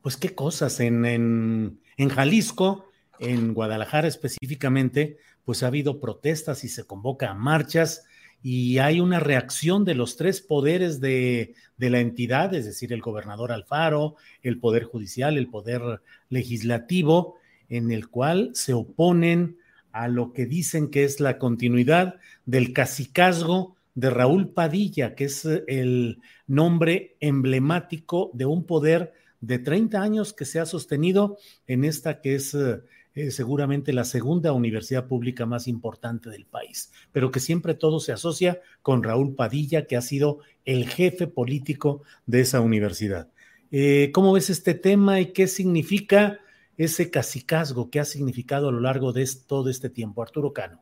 [0.01, 2.85] pues qué cosas en, en, Jalisco,
[3.19, 8.05] en Guadalajara específicamente, pues ha habido protestas y se convoca a marchas
[8.41, 13.01] y hay una reacción de los tres poderes de, de, la entidad, es decir, el
[13.01, 17.35] gobernador Alfaro, el poder judicial, el poder legislativo,
[17.67, 19.57] en el cual se oponen
[19.91, 25.43] a lo que dicen que es la continuidad del cacicazgo de Raúl Padilla, que es
[25.45, 32.21] el nombre emblemático de un poder de 30 años que se ha sostenido en esta
[32.21, 32.79] que es eh,
[33.13, 38.13] eh, seguramente la segunda universidad pública más importante del país, pero que siempre todo se
[38.13, 43.27] asocia con Raúl Padilla, que ha sido el jefe político de esa universidad.
[43.69, 46.39] Eh, ¿Cómo ves este tema y qué significa
[46.77, 50.21] ese cacicazgo que ha significado a lo largo de todo este tiempo?
[50.21, 50.81] Arturo Cano.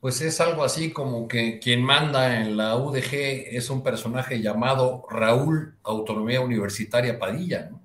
[0.00, 3.14] Pues es algo así como que quien manda en la UDG
[3.50, 7.80] es un personaje llamado Raúl Autonomía Universitaria Padilla, ¿no?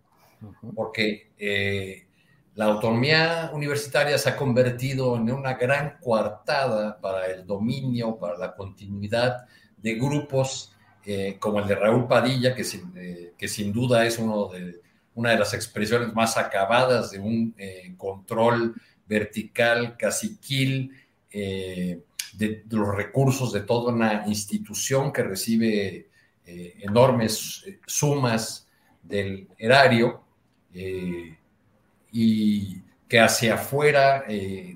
[0.76, 2.06] porque eh,
[2.54, 8.54] la autonomía universitaria se ha convertido en una gran coartada para el dominio, para la
[8.54, 9.46] continuidad
[9.78, 10.72] de grupos
[11.06, 14.82] eh, como el de Raúl Padilla, que sin, eh, que sin duda es uno de,
[15.16, 17.56] una de las expresiones más acabadas de un
[17.98, 18.76] control
[19.08, 20.92] vertical, caciquil,
[21.36, 26.10] eh, de, los recursos de toda una institución que recibe
[26.46, 28.68] eh, enormes eh, sumas
[29.02, 30.22] del erario
[32.12, 34.24] y que hacia afuera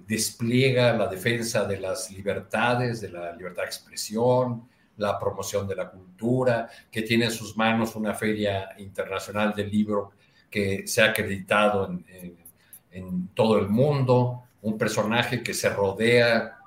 [0.05, 4.67] despliega la defensa de las libertades, de la libertad de expresión,
[4.97, 10.11] la promoción de la cultura, que tiene en sus manos una feria internacional del libro
[10.51, 11.89] que se ha acreditado
[12.91, 16.57] en todo el mundo, un personaje que se rodea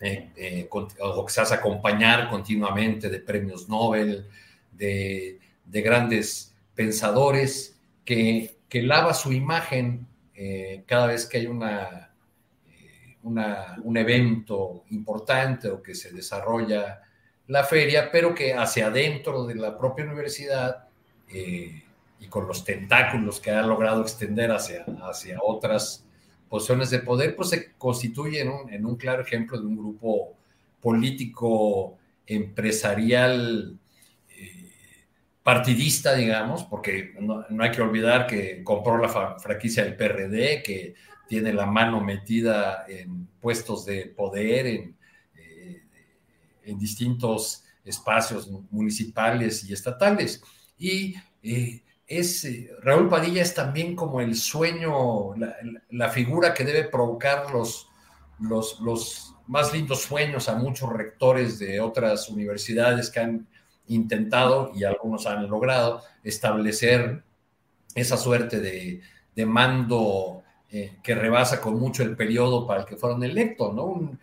[0.00, 4.26] eh, eh, o que se hace acompañar continuamente de premios Nobel,
[4.72, 12.10] de, grandes pensadores, que, lava su imagen eh, cada vez que hay una,
[13.22, 17.02] un evento importante o que se desarrolla
[17.46, 20.88] la feria, pero que hacia adentro de la propia universidad
[21.28, 26.01] y con los tentáculos que ha logrado extender hacia, hacia otras
[26.52, 30.36] posiciones de poder, pues se constituye en un, claro ejemplo de un grupo
[30.82, 33.78] político empresarial
[35.42, 40.94] partidista, digamos, porque no, hay que olvidar que compró la franquicia del PRD, que
[41.26, 44.96] tiene la mano metida en puestos de poder, en,
[45.34, 45.82] eh,
[46.64, 50.42] en distintos espacios municipales y estatales.
[50.78, 51.82] Y eh,
[52.82, 55.34] Raúl Padilla es también como el sueño,
[55.90, 57.88] la, figura que debe provocar los,
[58.38, 63.46] los, los más lindos sueños a muchos rectores de otras universidades que han
[63.86, 67.22] intentado y algunos han logrado establecer
[67.94, 69.00] esa suerte de,
[69.34, 73.84] de mando eh, que rebasa con mucho el periodo para el que fueron electos, ¿no?
[73.84, 74.18] Un,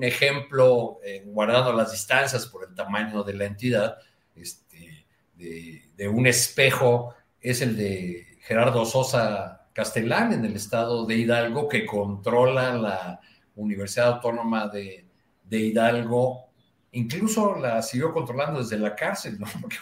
[0.00, 3.98] ejemplo, eh, guardando las distancias por el tamaño de la entidad,
[4.34, 5.04] este,
[5.36, 11.86] de, un espejo, es el de Gerardo Sosa Castellán en el estado de Hidalgo, que
[11.86, 13.20] controla la
[13.56, 15.04] Universidad Autónoma de,
[15.44, 16.50] de Hidalgo
[16.92, 19.46] incluso la siguió controlando desde la cárcel, ¿no?
[19.60, 19.76] Porque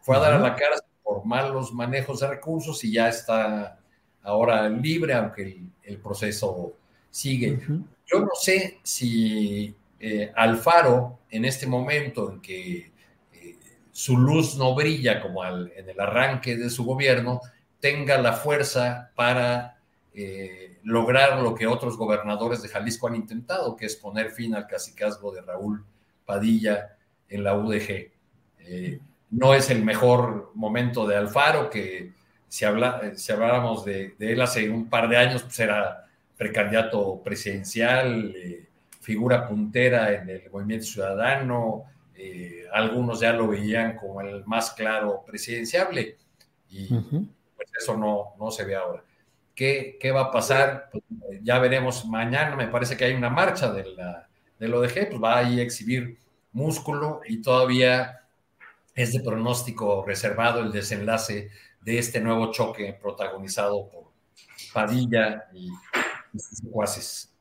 [0.00, 3.78] fue, a dar a la cárcel por malos manejos de recursos y ya está
[4.22, 6.72] ahora libre, aunque el, proceso
[7.10, 7.60] sigue.
[8.06, 12.90] Yo no sé si eh, Alfaro, en este momento en que
[13.94, 17.40] su luz no brilla como en el arranque de su gobierno,
[17.78, 19.78] tenga la fuerza para
[20.12, 24.66] eh, lograr lo que otros gobernadores de Jalisco han intentado, que es poner fin al
[24.66, 25.84] cacicazgo de Raúl
[26.26, 26.96] Padilla
[27.28, 28.10] en la UDG.
[28.58, 28.98] Eh,
[29.30, 32.10] no es el mejor momento de Alfaro, que
[32.48, 36.04] si, habláramos de, él hace un par de años, pues era
[36.36, 38.66] precandidato presidencial, eh,
[39.00, 41.84] figura puntera en el movimiento ciudadano,
[42.16, 46.18] eh, algunos ya lo veían como el más claro presidenciable,
[46.68, 49.04] y pues eso no, no se ve ahora.
[49.54, 50.90] ¿Qué, qué va a pasar?
[50.90, 51.04] Pues,
[51.42, 54.28] ya veremos mañana, me parece que hay una marcha de la
[54.68, 56.18] lo dejé, pues va a exhibir
[56.52, 58.22] músculo y todavía
[58.94, 61.50] es de pronóstico reservado el desenlace
[61.80, 64.04] de este nuevo choque protagonizado por
[64.72, 65.68] Padilla y
[66.32, 67.34] sus secuaces.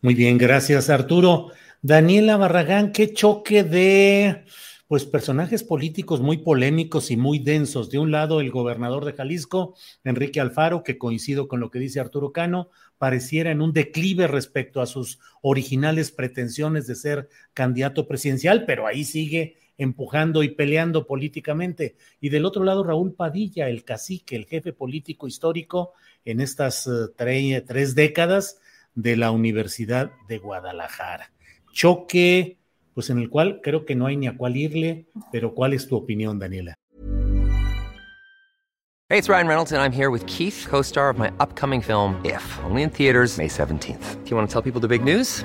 [0.00, 1.50] Muy bien, gracias Arturo.
[1.88, 4.44] Daniela Barragán, qué choque de
[4.88, 7.88] pues personajes políticos muy polémicos y muy densos.
[7.88, 9.74] De un lado, el gobernador de Jalisco,
[10.04, 14.82] Enrique Alfaro, que coincido con lo que dice Arturo Cano, pareciera en un declive respecto
[14.82, 21.96] a sus originales pretensiones de ser candidato presidencial, pero ahí sigue empujando y peleando políticamente.
[22.20, 25.94] Y del otro lado, Raúl Padilla, el cacique, el jefe político histórico
[26.26, 28.58] en estas eh, tres décadas
[28.94, 31.32] de la Universidad de Guadalajara.
[31.72, 32.58] Choque
[32.94, 35.86] pues en el cual creo que no hay ni a cuál irle, pero ¿cuál es
[35.86, 36.74] tu opinión, Daniela?
[39.08, 42.42] Hey, it's Ryan Reynolds and I'm here with Keith, co-star of my upcoming film If,
[42.64, 44.22] only in theaters May 17th.
[44.24, 45.44] Do you want to tell people the big news?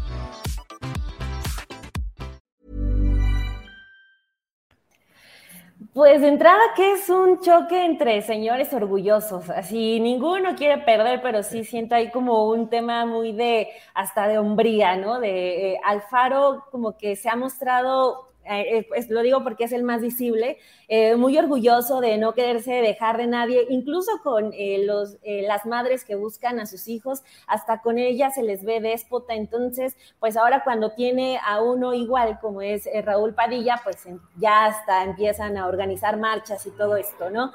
[5.93, 11.41] Pues de entrada que es un choque entre señores orgullosos, así ninguno quiere perder, pero
[11.41, 15.19] sí siento ahí como un tema muy de hasta de hombría, ¿no?
[15.19, 19.71] De eh, Alfaro como que se ha mostrado eh, eh, pues lo digo porque es
[19.71, 24.51] el más visible, eh, muy orgulloso de no quererse dejar de nadie, incluso con
[24.85, 29.33] los, las madres que buscan a sus hijos, hasta con ellas se les ve déspota,
[29.35, 33.97] entonces, pues ahora cuando tiene a uno igual como es Raúl Padilla, pues
[34.37, 37.53] ya hasta empiezan a organizar marchas y todo esto, ¿no?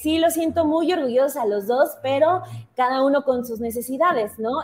[0.00, 2.42] sí lo siento muy orgullosa los dos, pero
[2.74, 4.60] cada uno con sus necesidades, ¿no?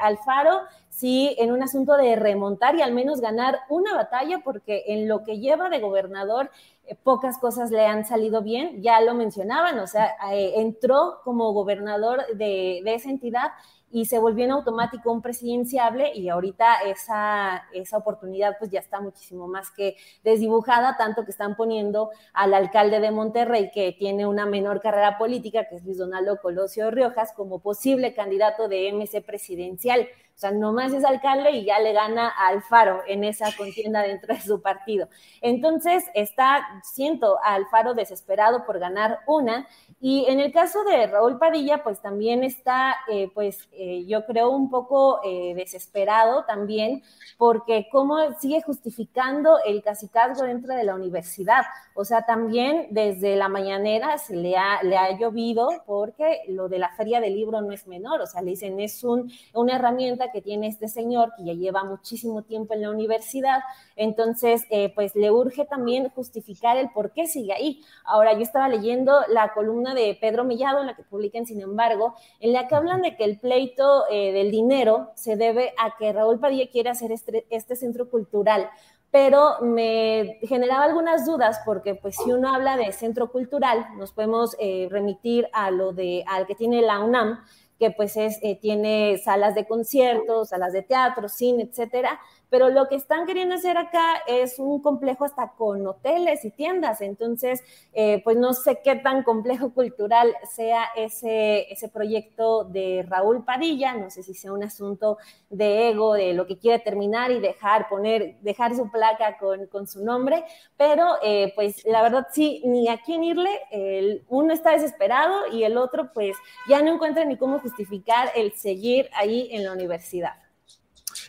[0.00, 0.62] Alfaro
[0.94, 5.24] sí en un asunto de remontar y al menos ganar una batalla, porque en lo
[5.24, 6.50] que lleva de gobernador
[6.86, 11.52] eh, pocas cosas le han salido bien, ya lo mencionaban, o sea, eh, entró como
[11.52, 13.50] gobernador de, esa entidad
[13.90, 19.00] y se volvió en automático un presidenciable y ahorita esa, esa oportunidad pues ya está
[19.00, 24.46] muchísimo más que desdibujada, tanto que están poniendo al alcalde de Monterrey, que tiene una
[24.46, 30.08] menor carrera política, que es Luis Donaldo Colosio Riojas, como posible candidato de MC presidencial.
[30.34, 34.34] O sea, nomás es alcalde y ya le gana a Alfaro en esa contienda dentro
[34.34, 35.08] de su partido.
[35.40, 39.68] Entonces, está, siento a Alfaro desesperado por ganar una.
[40.00, 44.50] Y en el caso de Raúl Padilla, pues también está, eh, pues eh, yo creo
[44.50, 47.02] un poco eh, desesperado también,
[47.38, 51.62] porque cómo sigue justificando el cacicazgo dentro de la universidad.
[51.94, 56.80] O sea, también desde la mañanera se le ha, le ha llovido porque lo de
[56.80, 58.20] la feria del libro no es menor.
[58.20, 61.84] O sea, le dicen, es un, una herramienta que tiene este señor, que ya lleva
[61.84, 63.60] muchísimo tiempo en la universidad,
[63.96, 67.80] entonces, eh, pues le urge también justificar el por qué sigue ahí.
[68.04, 72.14] Ahora, yo estaba leyendo la columna de Pedro Millado, en la que publican, sin embargo,
[72.40, 76.12] en la que hablan de que el pleito eh, del dinero se debe a que
[76.12, 78.68] Raúl Padilla quiere hacer este, este centro cultural
[79.14, 84.56] pero me generaba algunas dudas porque pues si uno habla de centro cultural, nos podemos
[84.58, 87.38] eh, remitir a lo de al que tiene la UNAM,
[87.84, 92.18] que pues es, eh, tiene salas de conciertos, salas de teatro, cine, etcétera,
[92.54, 97.00] pero lo que están queriendo hacer acá es un complejo hasta con hoteles y tiendas,
[97.00, 103.44] entonces, eh, pues no sé qué tan complejo cultural sea ese, ese proyecto de Raúl
[103.44, 105.18] Padilla, no sé si sea un asunto
[105.50, 109.88] de ego, de lo que quiere terminar y dejar, poner, dejar su placa con, con
[109.88, 110.44] su nombre,
[110.76, 115.64] pero eh, pues la verdad sí, ni a quién irle, el, uno está desesperado y
[115.64, 116.36] el otro pues
[116.68, 120.34] ya no encuentra ni cómo justificar el seguir ahí en la universidad.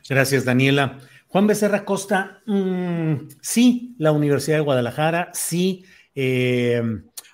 [0.08, 1.00] Gracias, Daniela.
[1.36, 5.84] Juan Becerra Costa, mm, sí, la Universidad de Guadalajara, sí,
[6.16, 6.82] eh,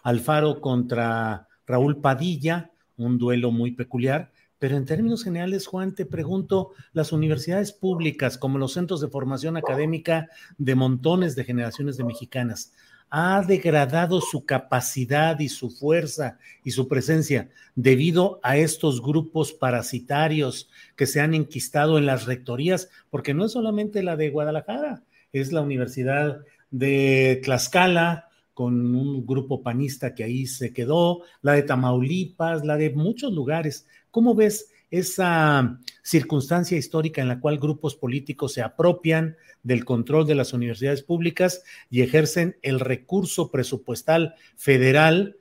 [0.01, 6.71] Alfaro contra Raúl Padilla, un duelo muy peculiar, pero en términos generales, Juan, te pregunto,
[6.93, 12.73] las universidades públicas, como los centros de formación académica de montones de generaciones de mexicanas,
[13.11, 20.69] ha degradado su capacidad y su fuerza y su presencia debido a estos grupos parasitarios
[20.95, 25.03] que se han enquistado en las rectorías, porque no es solamente la de Guadalajara,
[25.33, 26.39] es la Universidad
[26.71, 32.91] de Tlaxcala, con un grupo panista que ahí se quedó, la de Tamaulipas, la de
[32.91, 33.87] muchos lugares.
[34.11, 40.35] ¿Cómo ves esa circunstancia histórica en la cual grupos políticos se apropian del control de
[40.35, 45.37] las universidades públicas y ejercen el recurso presupuestal federal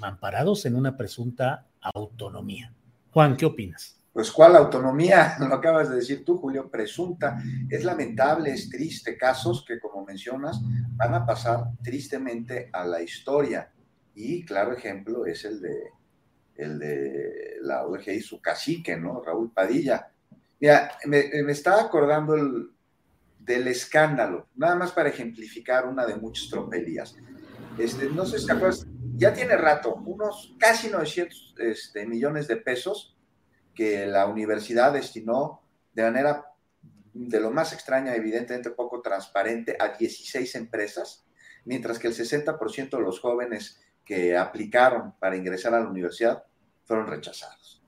[0.00, 2.72] amparados en una presunta autonomía.
[3.10, 3.96] Juan, ¿qué opinas?
[4.12, 7.38] Pues cuál autonomía, lo acabas de decir tú, Julio, presunta.
[7.68, 10.60] Es lamentable, es triste, casos que como mencionas
[10.94, 13.70] van a pasar tristemente a la historia.
[14.14, 15.90] Y claro ejemplo es el de,
[16.56, 19.22] el de la y su cacique, ¿no?
[19.22, 20.10] Raúl Padilla.
[20.60, 22.70] Mira, me, me está acordando el,
[23.46, 27.14] del escándalo, nada más para ejemplificar una de muchas tropelías.
[27.78, 33.16] Este, no sé si acuerdas, ya tiene rato, unos casi 900 este, millones de pesos
[33.72, 36.46] que la universidad destinó de manera
[37.14, 41.24] de lo más extraña, evidentemente poco transparente, a 16 empresas,
[41.64, 46.42] mientras que el 60% de los jóvenes que aplicaron para ingresar a la universidad
[46.84, 47.82] fueron rechazados.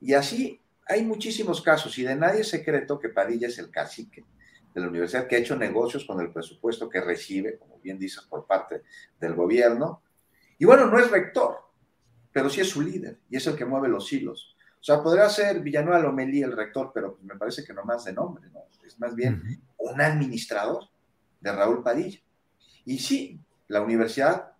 [0.00, 4.24] y así hay muchísimos casos y de nadie es secreto que Padilla es el cacique
[4.74, 8.24] de la universidad que ha hecho negocios con el presupuesto que recibe, como bien dices,
[8.24, 8.82] por parte
[9.20, 10.02] del gobierno.
[10.58, 11.58] Y bueno, no es rector,
[12.32, 14.56] pero sí es su líder y es el que mueve los hilos.
[14.80, 18.04] O sea, podría ser Villanueva Lomelí el rector, pero pues me parece que no más
[18.04, 18.60] de nombre, ¿no?
[18.86, 20.88] Es más bien un administrador
[21.40, 22.20] de Raúl Padilla.
[22.84, 24.52] Y sí, la universidad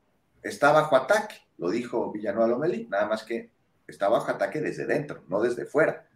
[0.42, 3.50] está bajo ataque, lo dijo Villanueva Lomelí, nada más que
[3.86, 6.06] está bajo ataque desde dentro, no desde fuera.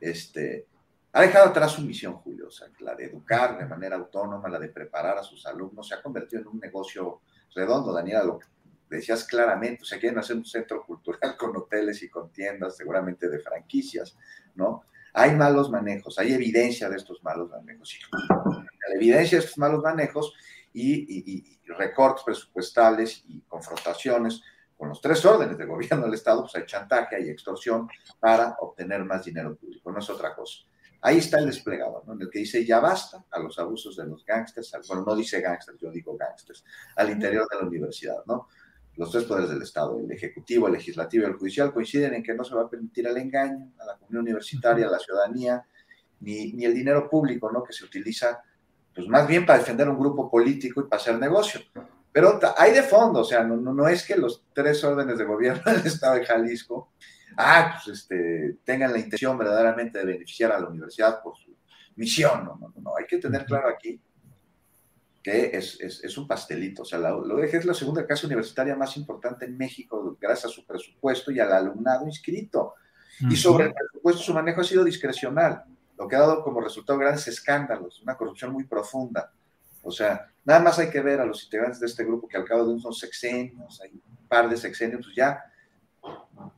[0.00, 0.66] Este,
[1.12, 4.58] ha dejado atrás su misión, Julio, o sea, la de educar de manera autónoma, la
[4.58, 7.20] de preparar a sus alumnos, se ha convertido en un negocio
[7.54, 8.40] redondo, Daniela, lo
[8.88, 13.28] decías claramente, o sea, quieren hacer un centro cultural con hoteles y con tiendas, seguramente
[13.28, 14.16] de franquicias,
[14.54, 14.84] ¿no?
[15.14, 17.98] Hay malos manejos, hay evidencia de estos malos manejos.
[18.30, 20.34] La evidencia de estos malos manejos
[20.72, 24.42] y, recortes presupuestales y confrontaciones
[24.76, 29.04] con los tres órdenes de gobierno del Estado, pues hay chantaje, hay extorsión para obtener
[29.04, 30.64] más dinero público, no es otra cosa.
[31.00, 32.12] Ahí está el desplegado, ¿no?
[32.14, 35.40] en el que dice ya basta a los abusos de los gángsters, bueno, no dice
[35.40, 36.64] gángsters, yo digo gángsters,
[36.96, 38.48] al interior de la universidad, ¿no?
[38.96, 42.34] Los tres poderes del Estado, el ejecutivo, el legislativo y el judicial, coinciden en que
[42.34, 45.66] no se va a permitir el engaño a la comunidad universitaria, a la ciudadanía,
[46.20, 47.62] ni, ni el dinero público, ¿no?
[47.62, 48.42] Que se utiliza,
[48.94, 51.60] pues más bien para defender un grupo político y para hacer negocio.
[52.12, 55.62] Pero hay de fondo, o sea, no, no, es que los tres órdenes de gobierno
[55.72, 56.92] del Estado de Jalisco
[57.36, 61.56] ah, pues este, tengan la intención verdaderamente de beneficiar a la universidad por su
[61.96, 62.44] misión.
[62.44, 64.00] No, no, no, hay que tener claro aquí
[65.22, 66.82] que es, es, un pastelito.
[66.82, 70.54] O sea, la UDG es la segunda casa universitaria más importante en México gracias a
[70.54, 72.74] su presupuesto y al alumnado inscrito.
[73.30, 75.62] Y sobre el presupuesto, su manejo ha sido discrecional,
[76.02, 79.32] lo que ha dado como resultado grandes escándalos, una corrupción muy profunda.
[79.82, 82.44] O sea, nada más hay que ver a los integrantes de este grupo que al
[82.44, 85.44] cabo de unos sexenios, hay un par de sexenios, pues ya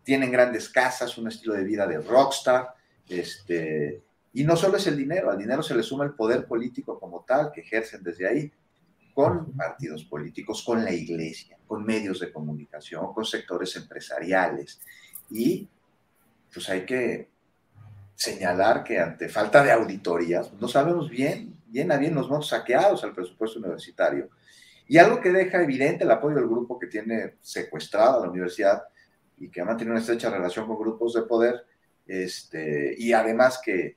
[0.03, 2.74] tienen grandes casas, un estilo de vida de rockstar,
[3.09, 6.99] este, y no solo es el dinero, al dinero se le suma el poder político
[6.99, 8.53] como tal que ejercen desde ahí,
[9.12, 14.80] con partidos políticos, con la iglesia, con medios de comunicación, con sectores empresariales.
[15.30, 15.68] Y
[16.53, 17.34] pues hay que
[18.15, 23.05] señalar que ante falta de auditorías, no sabemos bien, bien a bien los montos saqueados
[23.05, 24.31] al presupuesto universitario.
[24.87, 28.85] Y algo que deja evidente el apoyo del grupo que tiene secuestrada la universidad
[29.39, 31.65] y que ha mantenido una estrecha relación con grupos de poder,
[32.07, 33.97] este, y además que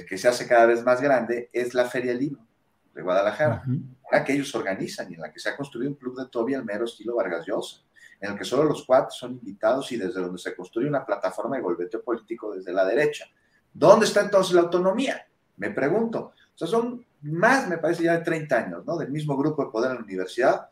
[0.00, 2.46] que, se hace cada vez más grande, es la Feria del Libro
[2.94, 3.62] de Guadalajara,
[4.10, 6.54] la que ellos organizan y en la que se ha construido un club de Toby
[6.54, 7.82] al mero estilo Vargas Llosa,
[8.20, 11.56] en el que solo los cuatro son invitados y desde donde se construye una plataforma
[11.56, 13.26] de golpeteo político desde la derecha.
[13.72, 15.26] ¿Dónde está entonces la autonomía?
[15.56, 16.32] Me pregunto.
[16.54, 18.96] O sea, son más, me parece, ya de 30 años, ¿no?
[18.96, 20.68] Del mismo grupo de poder en la universidad.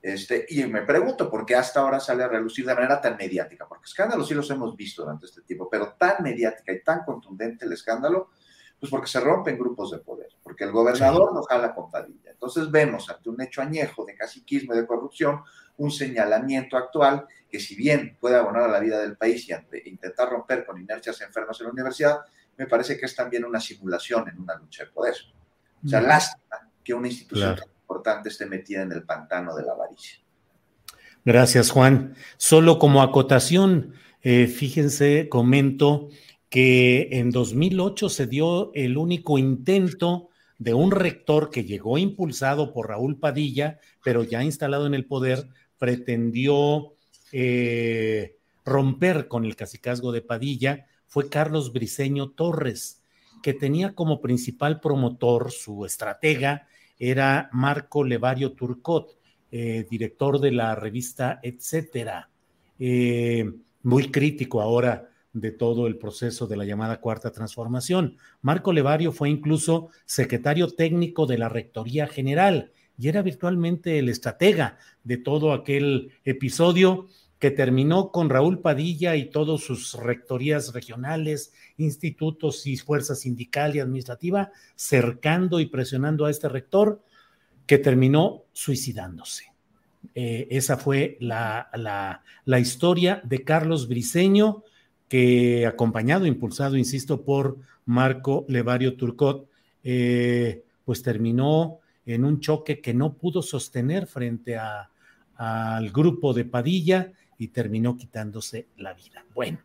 [0.00, 3.68] Este, y me pregunto por qué hasta ahora sale a relucir de manera tan mediática,
[3.68, 7.66] porque escándalos sí los hemos visto durante este tiempo, pero tan mediática y tan contundente
[7.66, 8.30] el escándalo,
[8.80, 12.32] pues porque se rompen grupos de poder, porque el gobernador no jala con Padilla.
[12.32, 15.42] Entonces vemos ante un hecho añejo de caciquismo y de corrupción
[15.76, 19.82] un señalamiento actual que si bien puede abonar a la vida del país y ante,
[19.86, 22.20] intentar romper con inercias enfermas en la universidad,
[22.56, 25.14] me parece que es también una simulación en una lucha de poder.
[25.84, 29.72] O sea, lástima que una institución tan importante esté metida en el pantano de la
[29.72, 30.18] avaricia.
[31.24, 32.14] Gracias, Juan.
[32.36, 36.08] Solo como acotación, eh, fíjense, comento
[36.48, 42.88] que en 2008 se dio el único intento de un rector que llegó impulsado por
[42.88, 45.48] Raúl Padilla, pero ya instalado en el poder,
[45.82, 46.94] pretendió
[47.32, 53.02] eh, romper con el cacicazgo de Padilla, fue Carlos Briceño Torres,
[53.42, 56.68] que tenía como principal promotor, su estratega,
[57.00, 59.18] era Marco Levario Turcot,
[59.50, 62.30] eh, director de la revista Etcétera,
[62.78, 63.52] eh,
[63.82, 68.18] muy crítico ahora de todo el proceso de la llamada cuarta transformación.
[68.40, 74.78] Marco Levario fue incluso secretario técnico de la Rectoría General y era virtualmente el estratega
[75.04, 82.66] de todo aquel episodio que terminó con Raúl Padilla y todas sus rectorías regionales, institutos
[82.68, 87.02] y fuerzas sindical y administrativa cercando y presionando a este rector
[87.66, 89.52] que terminó suicidándose.
[90.14, 91.68] Eh, esa fue la,
[92.44, 94.62] la, historia de Carlos Briceño,
[95.08, 99.48] que acompañado, impulsado, insisto, por Marco Levario Turcot,
[99.82, 107.12] eh, pues terminó en un choque que no pudo sostener frente al grupo de Padilla
[107.38, 109.24] y terminó quitándose la vida.
[109.34, 109.58] Bueno,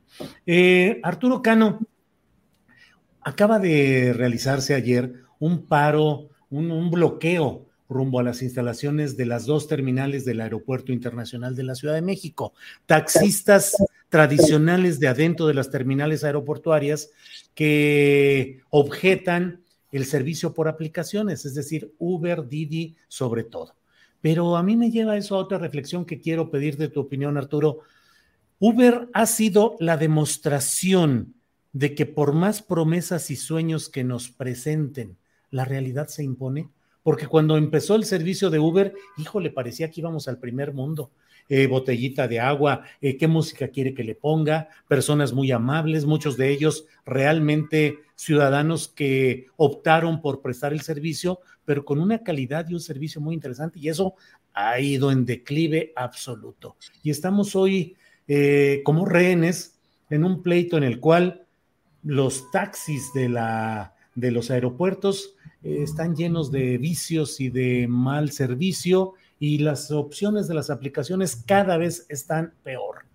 [0.46, 1.80] eh, Arturo Cano,
[3.22, 9.68] acaba de realizarse ayer un paro, un bloqueo rumbo a las instalaciones de las dos
[9.68, 12.54] terminales del Aeropuerto Internacional de la Ciudad de México.
[12.86, 13.76] Taxistas
[14.10, 17.12] tradicionales de adentro de las terminales aeroportuarias
[17.54, 19.62] que objetan
[19.92, 23.76] el servicio por aplicaciones, es decir, Uber, Didi, sobre todo.
[24.22, 27.38] Pero a mí me lleva eso a otra reflexión que quiero pedir de tu opinión,
[27.38, 27.80] Arturo.
[28.60, 31.36] Uber ha sido la demostración
[31.74, 35.18] de que por más promesas y sueños que nos presenten,
[35.52, 36.70] la realidad se impone
[37.08, 41.10] porque cuando empezó el servicio de Uber, híjole, parecía que íbamos al primer mundo.
[41.48, 46.36] Eh, botellita de agua, eh, qué música quiere que le ponga, personas muy amables, muchos
[46.36, 52.74] de ellos realmente ciudadanos que optaron por prestar el servicio, pero con una calidad y
[52.74, 54.16] un servicio muy interesante y eso
[54.54, 56.76] ha ido en declive absoluto.
[57.04, 57.96] Y estamos hoy
[58.28, 59.78] eh, como rehenes
[60.10, 61.46] en un pleito en el cual
[62.04, 68.32] los taxis de, la, de los aeropuertos eh, están llenos de vicios y de mal
[68.32, 73.06] servicio y las opciones de las aplicaciones cada vez están peor.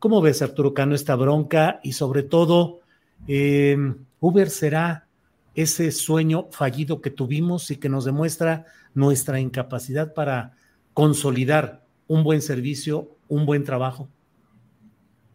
[0.00, 1.78] ¿Cómo ves, Arturo Cano, esta bronca?
[1.84, 2.80] Y sobre todo,
[3.28, 5.06] em, Uber será
[5.54, 10.52] ese sueño fallido que tuvimos y que nos demuestra nuestra incapacidad para
[10.94, 14.08] consolidar un buen servicio, un buen trabajo.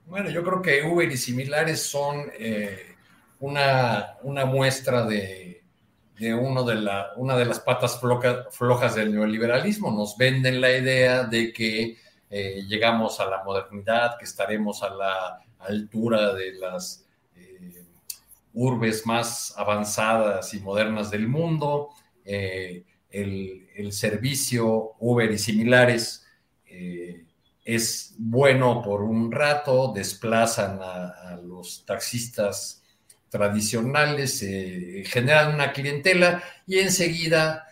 [0.05, 2.95] Bueno, yo creo que Uber y similares son eh,
[3.39, 5.63] una, muestra de,
[6.39, 7.99] uno de la, una de las patas
[8.51, 9.91] flojas del neoliberalismo.
[9.91, 11.97] Nos venden la idea de que
[12.29, 17.04] eh, llegamos a la modernidad, que estaremos a la, altura de las
[18.55, 21.89] urbes más avanzadas y modernas del mundo.
[22.23, 26.25] Eh, el, servicio Uber y similares
[27.63, 32.83] es bueno por un rato, desplazan a, los taxistas
[33.29, 34.39] tradicionales,
[35.05, 37.67] generan una clientela y enseguida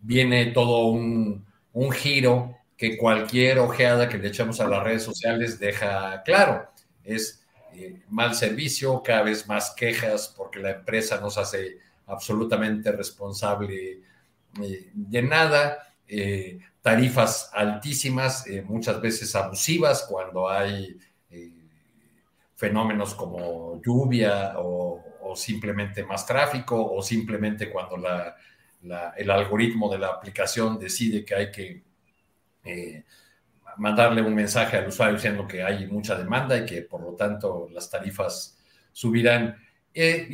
[0.00, 1.46] viene todo un,
[1.76, 6.70] un giro que cualquier ojeada que le echamos a las redes sociales deja claro.
[7.04, 7.45] Es
[7.78, 14.00] eh, mal servicio, cada vez más quejas porque la empresa no se hace absolutamente responsable
[14.62, 20.98] eh, de nada, eh, tarifas altísimas, muchas veces abusivas cuando hay
[22.54, 25.02] fenómenos como lluvia o,
[25.34, 27.96] simplemente más tráfico o simplemente cuando
[29.16, 31.82] el algoritmo de la aplicación decide que hay que
[33.78, 37.68] mandarle un mensaje al usuario diciendo que hay mucha demanda y que por lo tanto
[37.72, 38.58] las tarifas
[38.92, 39.56] subirán.
[39.94, 40.28] Eh,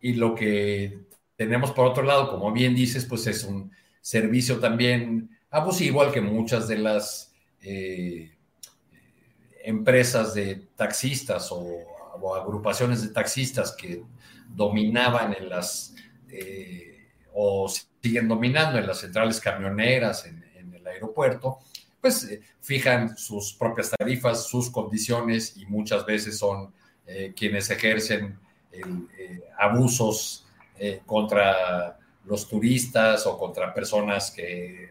[0.00, 0.98] y, lo que
[1.36, 3.70] tenemos por otro lado, como bien dices, pues es un
[4.00, 7.32] servicio también abusivo al que muchas de las
[7.62, 8.32] eh,
[9.64, 11.64] empresas de taxistas o,
[12.34, 14.02] agrupaciones de taxistas que
[14.48, 15.94] dominaban en las
[17.34, 17.68] o
[18.02, 21.58] siguen dominando en las centrales camioneras en el aeropuerto,
[22.00, 26.72] pues eh, fijan sus propias tarifas, sus condiciones y muchas veces son
[27.06, 28.38] eh, quienes ejercen
[28.72, 30.42] eh, abusos
[31.06, 34.90] contra los turistas o contra personas que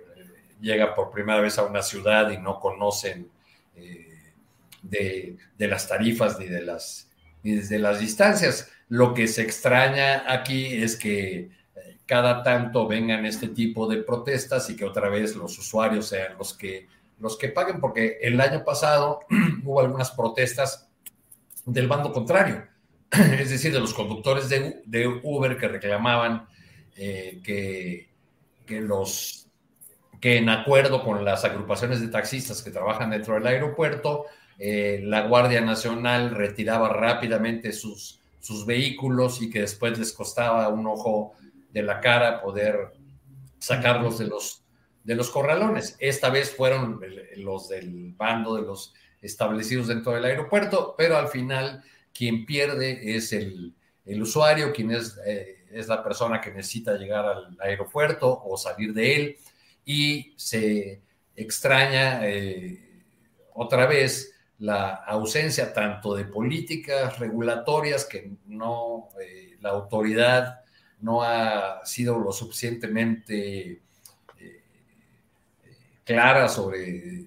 [0.60, 3.30] llegan por primera vez a una ciudad y no conocen
[4.82, 7.08] de, las tarifas ni de las,
[7.44, 8.72] ni desde las distancias.
[8.90, 11.52] Lo que se extraña aquí es que
[12.06, 16.54] cada tanto vengan este tipo de protestas y que otra vez los usuarios sean los
[16.54, 16.88] que
[17.20, 19.20] los que paguen, porque el año pasado
[19.64, 20.90] hubo algunas protestas
[21.66, 22.66] del bando contrario,
[23.12, 26.48] es decir, de los conductores de, Uber que reclamaban
[26.96, 28.10] eh, que,
[28.66, 29.48] que, los
[30.20, 34.26] que en acuerdo con las agrupaciones de taxistas que trabajan dentro del aeropuerto,
[34.58, 40.88] eh, la Guardia Nacional retiraba rápidamente sus, sus vehículos y que después les costaba un
[40.88, 41.34] ojo
[41.72, 42.94] de la cara poder
[43.60, 44.65] sacarlos de los
[45.06, 45.96] de los corralones.
[46.00, 47.00] Esta vez fueron
[47.38, 51.84] los del bando de los establecidos dentro del aeropuerto, pero al final
[52.14, 53.74] quien pierde es el,
[54.20, 59.16] usuario, quien es, eh, es la persona que necesita llegar al aeropuerto o salir de
[59.16, 59.38] él
[59.86, 61.02] y se
[61.36, 63.04] extraña eh,
[63.54, 70.62] otra vez la ausencia tanto de políticas regulatorias que no, eh, la autoridad
[71.02, 73.82] no ha sido lo suficientemente
[76.06, 77.26] clara sobre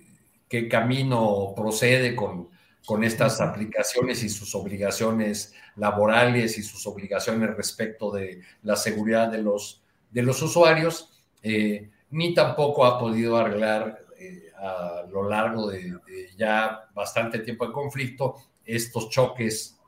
[0.49, 2.49] qué camino procede con,
[2.87, 9.43] con estas aplicaciones y sus obligaciones laborales y sus obligaciones respecto de la seguridad de
[9.43, 11.11] los, de los usuarios,
[11.43, 15.99] eh, ni tampoco ha podido arreglar eh, a lo largo de,
[16.37, 19.79] ya bastante tiempo de conflicto estos choques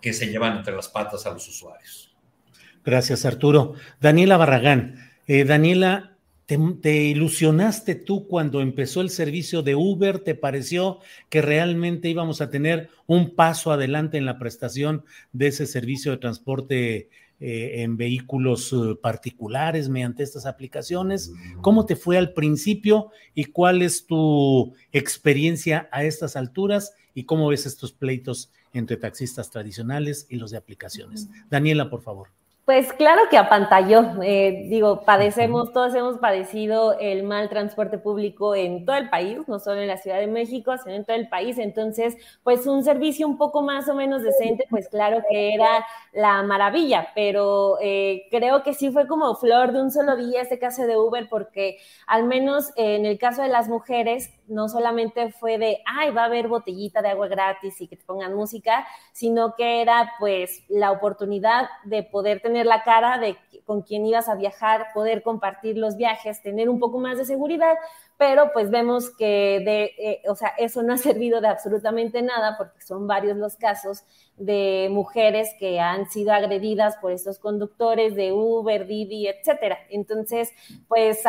[0.00, 2.14] que se llevan entre las patas a los usuarios.
[2.84, 3.74] Gracias, Arturo.
[4.00, 5.10] Daniela Barragán.
[5.26, 6.09] Eh, Daniela,
[6.80, 10.18] ¿Te, ilusionaste tú cuando empezó el servicio de Uber?
[10.18, 10.98] ¿Te pareció
[11.28, 16.18] que realmente íbamos a tener un paso adelante en la prestación de ese servicio de
[16.18, 21.32] transporte eh, en vehículos eh, particulares mediante estas aplicaciones?
[21.60, 27.46] ¿Cómo te fue al principio y cuál es tu experiencia a estas alturas y cómo
[27.46, 31.28] ves estos pleitos entre taxistas tradicionales y los de aplicaciones?
[31.48, 32.39] Daniela, por favor.
[32.70, 34.22] Pues claro que apantalló.
[34.22, 39.58] Eh, digo, padecemos, todos hemos padecido el mal transporte público en todo el país, no
[39.58, 41.58] solo en la Ciudad de México, sino en todo el país.
[41.58, 46.44] Entonces, pues un servicio un poco más o menos decente, pues claro que era la
[46.44, 50.86] maravilla, pero eh, creo que sí fue como flor de un solo día este caso
[50.86, 55.82] de Uber, porque al menos en el caso de las mujeres, no solamente fue de,
[55.86, 59.80] ay, va a haber botellita de agua gratis y que te pongan música, sino que
[59.80, 64.88] era pues la oportunidad de poder tener la cara de con quién ibas a viajar,
[64.92, 67.76] poder compartir los viajes, tener un poco más de seguridad,
[68.20, 72.54] pero pues vemos que de, eh, o sea, eso no ha servido de absolutamente nada
[72.58, 74.04] porque son varios los casos
[74.36, 79.78] de mujeres que han sido agredidas por estos conductores de Uber, Didi, etcétera.
[79.88, 80.50] Entonces,
[80.86, 81.22] pues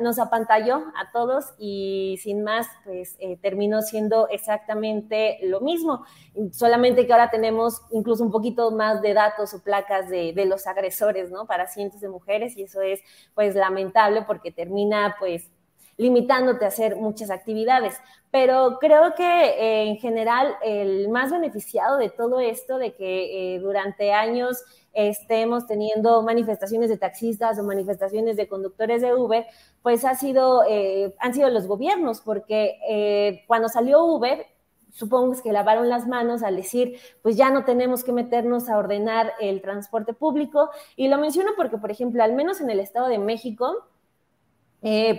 [0.00, 6.04] nos apantalló a todos y sin más, pues eh, terminó siendo exactamente lo mismo,
[6.52, 10.68] solamente que ahora tenemos incluso un poquito más de datos o placas de, de los
[10.68, 11.46] agresores, ¿no?
[11.46, 13.00] Para cientos de mujeres y eso es
[13.34, 15.50] pues lamentable porque termina pues
[15.96, 17.94] limitándote a hacer muchas actividades.
[18.30, 23.58] Pero creo que eh, en general el más beneficiado de todo esto, de que eh,
[23.60, 29.46] durante años estemos teniendo manifestaciones de taxistas o manifestaciones de conductores de Uber,
[29.82, 34.46] pues ha sido, eh, han sido los gobiernos, porque cuando salió Uber,
[34.90, 39.32] supongo que lavaron las manos al decir, pues ya no tenemos que meternos a ordenar
[39.40, 40.70] el transporte público.
[40.96, 43.86] Y lo menciono porque, por ejemplo, al menos en el Estado de México,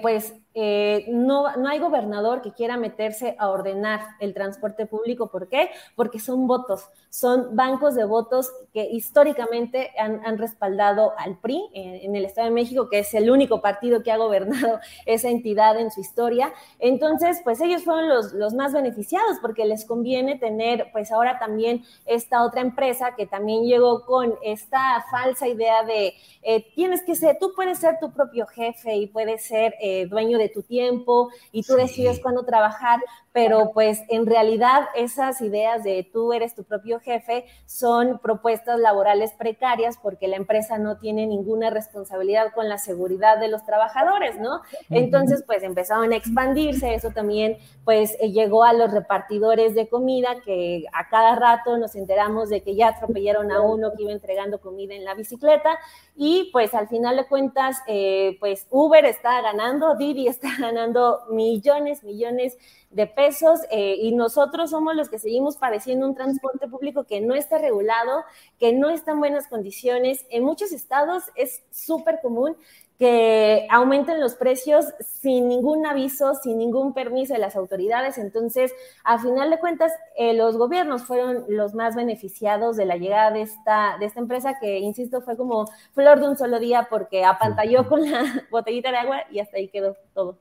[0.01, 5.29] pues eh, no, no hay gobernador que quiera meterse a ordenar el transporte público.
[5.29, 5.69] ¿Por qué?
[5.95, 12.25] Porque son votos, son bancos de votos que históricamente han, respaldado al PRI en, el
[12.25, 16.01] Estado de México, que es el único partido que ha gobernado esa entidad en su
[16.01, 16.51] historia.
[16.79, 21.83] Entonces, pues ellos fueron los, los más beneficiados porque les conviene tener, pues ahora también
[22.07, 27.37] esta otra empresa que también llegó con esta falsa idea de eh, tienes que ser,
[27.39, 31.63] tú puedes ser tu propio jefe y puedes ser eh, dueño de tu tiempo y
[31.63, 32.99] tú decides cuándo trabajar,
[33.33, 39.31] pero pues en realidad esas ideas de tú eres tu propio jefe son propuestas laborales
[39.33, 44.61] precarias porque la empresa no tiene ninguna responsabilidad con la seguridad de los trabajadores, ¿no?
[44.89, 50.41] Entonces pues empezaron a expandirse, eso también pues eh, llegó a los repartidores de comida
[50.43, 54.59] que a cada rato nos enteramos de que ya atropellaron a uno que iba entregando
[54.59, 55.77] comida en la bicicleta
[56.15, 62.03] y pues al final de cuentas eh, pues Uber está ganando, Didi está ganando millones,
[62.03, 62.57] millones
[62.89, 67.35] de pesos eh, y nosotros somos los que seguimos padeciendo un transporte público que no
[67.35, 68.23] está regulado,
[68.59, 70.25] que no está en buenas condiciones.
[70.29, 72.55] En muchos estados es súper común
[72.97, 74.85] que aumenten los precios
[75.21, 78.17] sin ningún aviso, sin ningún permiso de las autoridades.
[78.17, 78.71] Entonces,
[79.03, 83.43] a final de cuentas, eh, los gobiernos fueron los más beneficiados de la llegada de
[83.43, 87.87] esta, de esta empresa, que, insisto, fue como flor de un solo día porque apantalló
[87.87, 90.39] con la botellita de agua y hasta ahí quedó todo.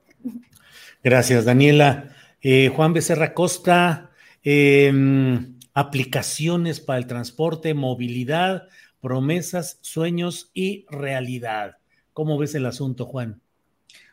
[1.03, 2.09] Gracias, Daniela.
[2.41, 4.09] Eh, Juan Becerra Costa,
[4.43, 8.63] em, aplicaciones para el transporte, movilidad,
[8.99, 11.76] promesas, sueños y realidad.
[12.17, 13.39] ¿Cómo ves el asunto, Juan?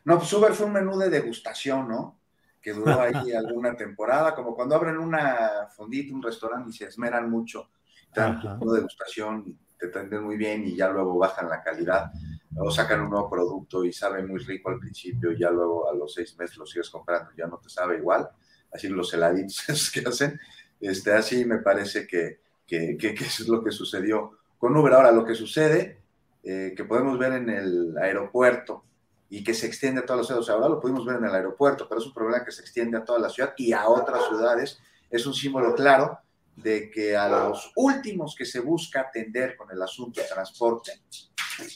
[0.04, 2.20] No, pues Uber fue un menú de degustación, ¿no?
[2.60, 7.30] Que duró ahí alguna temporada, como cuando abren una fondita, un restaurante y se esmeran
[7.30, 7.70] mucho,
[8.14, 12.12] dan de degustación, te atienden muy bien y ya luego bajan la calidad
[12.58, 15.94] o sacan un nuevo producto y sabe muy rico al principio y ya luego a
[15.94, 18.28] los seis meses lo sigues comprando, ya no te sabe igual,
[18.70, 20.38] así los heladitos que hacen,
[20.78, 24.92] este, así me parece que, que, que, eso es lo que sucedió con Uber.
[24.92, 26.03] Ahora, lo que sucede,
[26.44, 28.84] eh, que podemos ver en el aeropuerto
[29.30, 31.88] y que se extiende a todas las ciudades, ahora lo pudimos ver en el aeropuerto,
[31.88, 34.78] pero es un problema que se extiende a toda la ciudad y a otras ciudades,
[35.10, 36.18] es un símbolo claro
[36.56, 40.92] de que a los últimos que se busca atender con el asunto de transporte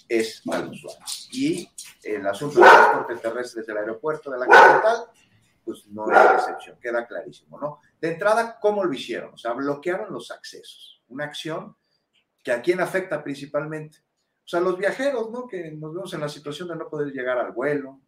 [0.09, 1.05] es al usuario.
[1.33, 1.69] Y
[2.03, 5.05] el asunto del transporte terrestre desde el aeropuerto de la capital,
[5.64, 7.81] pues no es excepción, queda clarísimo, ¿no?
[8.01, 9.35] De entrada, ¿cómo lo hicieron?
[9.35, 11.03] O sea, bloquearon los accesos.
[11.09, 11.77] Una acción
[12.43, 13.99] que a quién afecta principalmente.
[14.49, 15.46] O sea, los viajeros, ¿no?
[15.46, 18.01] Que nos vemos en la situación de no poder llegar al vuelo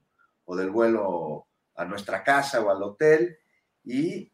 [0.46, 3.36] o del vuelo a nuestra casa o al hotel
[3.84, 4.32] y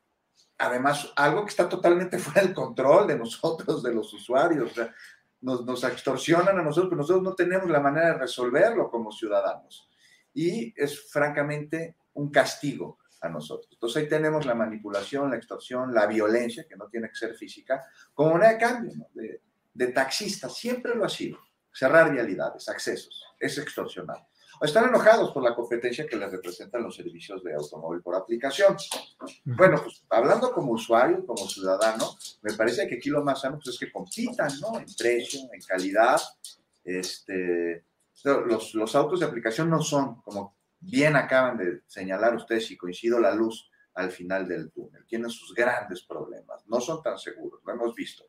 [0.57, 4.71] además algo que está totalmente fuera del control de nosotros, de los usuarios.
[4.71, 4.95] O sea,
[5.41, 9.91] nos, extorsionan a nosotros, pero nosotros no tenemos la manera de resolverlo como ciudadanos.
[10.33, 13.71] Y es francamente un castigo a nosotros.
[13.73, 17.83] Entonces ahí tenemos la manipulación, la extorsión, la violencia, que no tiene que ser física,
[18.15, 19.41] como moneda de cambio, de,
[19.75, 21.45] de taxista, siempre lo ha sido.
[21.77, 24.27] Cerrar vialidades, accesos, es extorsionar
[24.63, 28.77] están enojados por la competencia que les representan los servicios de automóvil por aplicación.
[29.45, 33.75] Bueno, pues hablando como usuario, como ciudadano, me parece que aquí lo más sano pues,
[33.75, 34.79] es que compitan, ¿no?
[34.79, 36.21] En precio, en calidad.
[36.85, 37.85] Este,
[38.25, 43.19] los, los autos de aplicación no son, como bien acaban de señalar ustedes, y coincido
[43.21, 45.05] la luz al final del túnel.
[45.07, 46.67] Tienen sus grandes problemas.
[46.67, 48.25] No son tan seguros, lo hemos visto.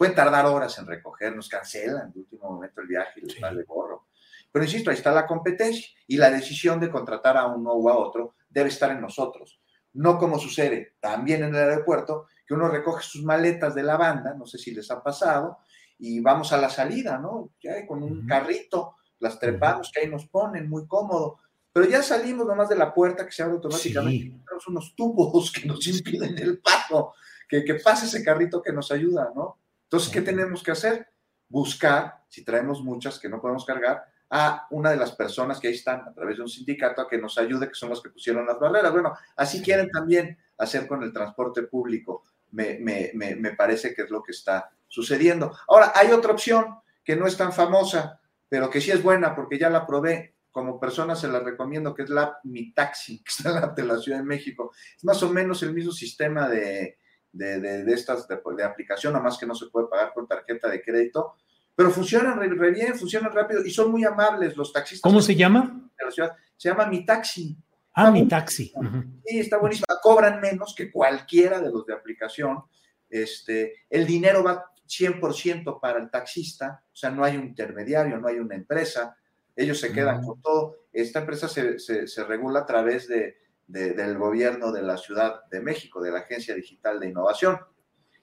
[0.00, 4.06] Pueden tardar horas en recogernos, cancelan de último momento el viaje y les vale gorro.
[4.50, 7.98] Pero insisto, ahí está la competencia y la decisión de contratar a uno o a
[7.98, 9.60] otro debe estar en nosotros.
[9.92, 14.32] No como sucede también en el aeropuerto, que uno recoge sus maletas de la banda,
[14.32, 15.58] no sé si les ha pasado,
[15.98, 17.50] y vamos a la salida, ¿no?
[17.62, 21.40] Ya con un carrito, las trepamos, que ahí nos ponen, muy cómodo.
[21.74, 24.30] Pero ya salimos nomás de la puerta que se abre automáticamente.
[24.46, 27.12] Tenemos unos tubos que nos impiden el paso,
[27.46, 29.59] que, que pase ese carrito que nos ayuda, ¿no?
[29.90, 31.08] Entonces, ¿qué tenemos que hacer?
[31.48, 35.74] Buscar, si traemos muchas que no podemos cargar, a una de las personas que ahí
[35.74, 38.46] están a través de un sindicato a que nos ayude, que son los que pusieron
[38.46, 38.92] las barreras.
[38.92, 42.22] Bueno, así quieren también hacer con el transporte público.
[42.52, 45.58] Me, me, me, parece que es lo que está sucediendo.
[45.66, 49.58] Ahora, hay otra opción que no es tan famosa, pero que sí es buena porque
[49.58, 53.48] ya la probé como persona se la recomiendo, que es la Mi Taxi, que está
[53.48, 54.70] en la, de la Ciudad de México.
[54.96, 56.99] Es más o menos el mismo sistema de,
[57.32, 60.82] de, de, estas de, de, aplicación, nomás que no se puede pagar con tarjeta de
[60.82, 61.34] crédito,
[61.74, 65.08] pero funcionan re, re, bien, funcionan rápido y son muy amables los taxistas.
[65.08, 65.90] ¿Cómo se llama?
[65.98, 66.36] De la ciudad.
[66.56, 67.56] Se llama Mi Taxi.
[67.94, 68.72] Ah, está Mi Taxi.
[68.74, 69.20] Uh -huh.
[69.24, 69.86] Sí, está buenísimo.
[70.02, 72.62] Cobran menos que cualquiera de los de aplicación.
[73.08, 78.28] Este, el dinero va 100% para el taxista, o sea, no hay un intermediario, no
[78.28, 79.16] hay una empresa,
[79.54, 80.26] ellos se quedan uh -huh.
[80.26, 80.76] con todo.
[80.92, 83.36] Esta empresa se, se, se regula a través de,
[83.70, 87.58] de, del gobierno de la Ciudad de México, de la Agencia Digital de Innovación.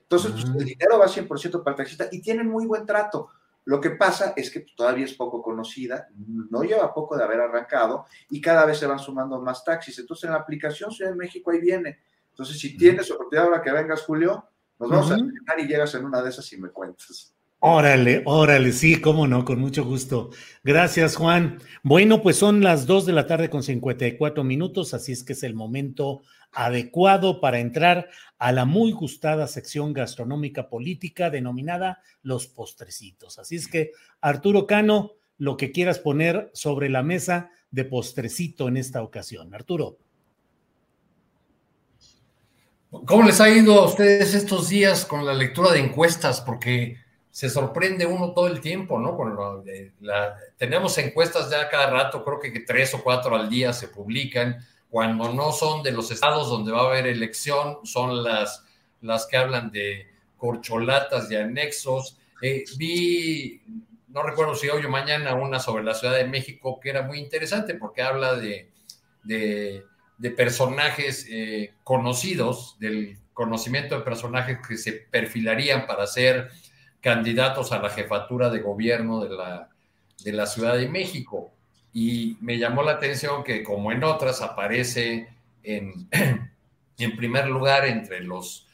[0.02, 3.30] Entonces, pues, el dinero va 100% para el taxista y tienen muy buen trato.
[3.66, 8.06] Lo que pasa es que todavía es poco conocida, no lleva poco de haber arrancado
[8.30, 10.00] y cada vez se van sumando más taxis.
[10.00, 12.00] Entonces, en la aplicación Ciudad de México ahí viene.
[12.30, 15.14] Entonces, si tienes oportunidad ahora que vengas, Julio, nos vamos uh -huh.
[15.14, 17.37] a terminar y llegas en una de esas y me cuentas.
[17.60, 20.30] Órale, órale, sí, cómo no, con mucho gusto.
[20.64, 21.60] Gracias, Juan.
[21.82, 25.42] Bueno, pues son las 2 de la tarde con 54 minutos, así es que es
[25.42, 33.40] el momento adecuado para entrar a la muy gustada sección gastronómica política denominada Los Postrecitos.
[33.40, 33.92] Así es que,
[34.22, 39.54] Arturo Cano, lo que quieras poner sobre la mesa de postrecito en esta ocasión.
[39.56, 39.98] Arturo.
[42.90, 46.40] ¿Cómo les ha ido a ustedes estos días con la lectura de encuestas?
[46.40, 46.98] Porque
[47.38, 49.16] se sorprende uno todo el tiempo, ¿no?
[50.00, 54.58] La, tenemos encuestas ya cada rato, creo que tres o cuatro al día se publican.
[54.90, 58.66] Cuando no son de los estados donde va a haber elección, son las,
[59.02, 62.18] las que hablan de corcholatas y anexos.
[62.42, 63.62] Eh, vi,
[64.08, 67.20] no recuerdo si hoy o mañana, una sobre la Ciudad de México que era muy
[67.20, 68.72] interesante porque habla de,
[69.22, 69.84] de,
[70.18, 76.50] de personajes eh, conocidos, del conocimiento de personajes que se perfilarían para ser
[77.08, 79.70] candidatos a la jefatura de gobierno de la,
[80.26, 81.54] de la Ciudad de México.
[81.94, 85.30] Y me llamó la atención que, como en otras, aparece
[85.64, 86.10] en,
[86.98, 88.68] en primer lugar entre los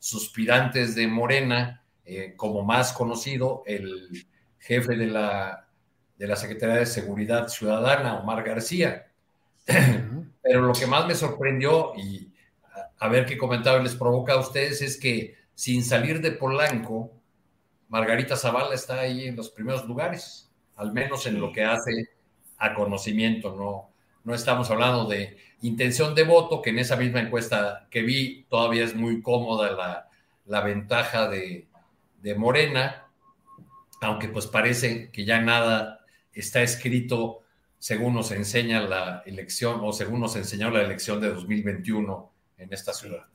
[0.00, 4.26] suspirantes de Morena, eh, como más conocido, el
[4.58, 5.68] jefe de la,
[6.18, 9.06] de la Secretaría de Seguridad Ciudadana, Omar García.
[10.42, 12.32] Pero lo que más me sorprendió, y
[12.98, 17.15] a, ver qué comentario les provoca a ustedes, es que sin salir de Polanco,
[17.88, 22.10] Margarita Zavala está ahí en los primeros lugares, al menos en lo que hace
[22.58, 23.90] a conocimiento, no,
[24.24, 28.84] no estamos hablando de intención de voto, que en esa misma encuesta que vi todavía
[28.84, 30.08] es muy cómoda la,
[30.46, 31.68] la ventaja de,
[32.22, 33.06] de, Morena,
[34.00, 36.00] aunque pues parece que ya nada
[36.32, 37.42] está escrito
[37.78, 42.92] según nos enseña la elección o según nos enseñó la elección de 2021 en esta
[42.92, 43.26] ciudad.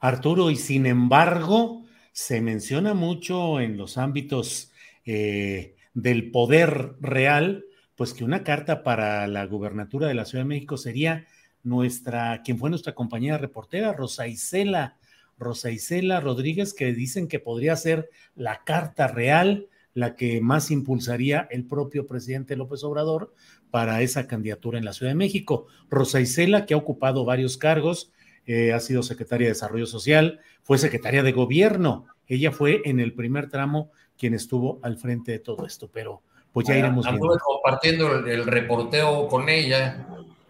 [0.00, 1.85] Arturo, y sin embargo,
[2.16, 4.72] se menciona mucho en los ámbitos
[5.04, 10.48] eh, del poder real, pues que una carta para la gubernatura de la Ciudad de
[10.48, 11.26] México sería
[11.62, 14.96] nuestra, quien fue nuestra compañera reportera, Rosa Isela,
[15.38, 21.46] Rosa Isela Rodríguez, que dicen que podría ser la carta real, la que más impulsaría
[21.50, 23.34] el propio presidente López Obrador
[23.70, 25.66] para esa candidatura en la Ciudad de México.
[25.90, 28.10] Rosa Isela, que ha ocupado varios cargos,
[28.46, 32.06] eh, ha sido secretaria de Desarrollo Social, fue secretaria de Gobierno.
[32.26, 36.22] Ella fue en el primer tramo quien estuvo al frente de todo esto, pero
[36.52, 37.24] pues ya bueno, iremos viendo.
[37.24, 40.06] Anduve compartiendo el, el, reporteo con ella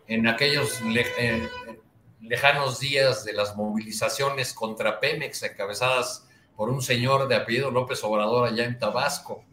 [0.07, 1.49] en aquellos le, eh,
[2.21, 8.49] lejanos días de las movilizaciones contra Pemex encabezadas por un señor de apellido López Obrador
[8.49, 9.45] allá en Tabasco.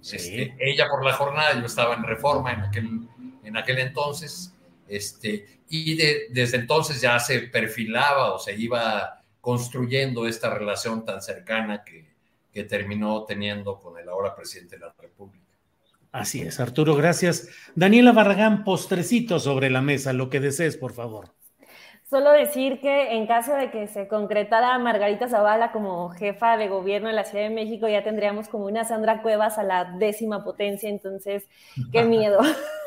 [0.00, 0.16] Sí.
[0.16, 3.08] Este, ella por la jornada, yo estaba en reforma en aquel,
[3.42, 4.53] en aquel entonces,
[4.88, 11.20] este, y de, desde entonces ya se perfilaba o se iba construyendo esta relación tan
[11.20, 12.14] cercana que,
[12.52, 15.44] que terminó teniendo con el ahora presidente de la República.
[16.12, 17.48] Así es, Arturo, gracias.
[17.74, 21.34] Daniela Barragán, postrecito sobre la mesa, lo que desees, por favor.
[22.14, 27.08] Solo decir que en caso de que se concretara Margarita Zavala como jefa de gobierno
[27.08, 30.88] de la Ciudad de México, ya tendríamos como una Sandra Cuevas a la décima potencia,
[30.88, 31.48] entonces,
[31.90, 32.38] qué miedo.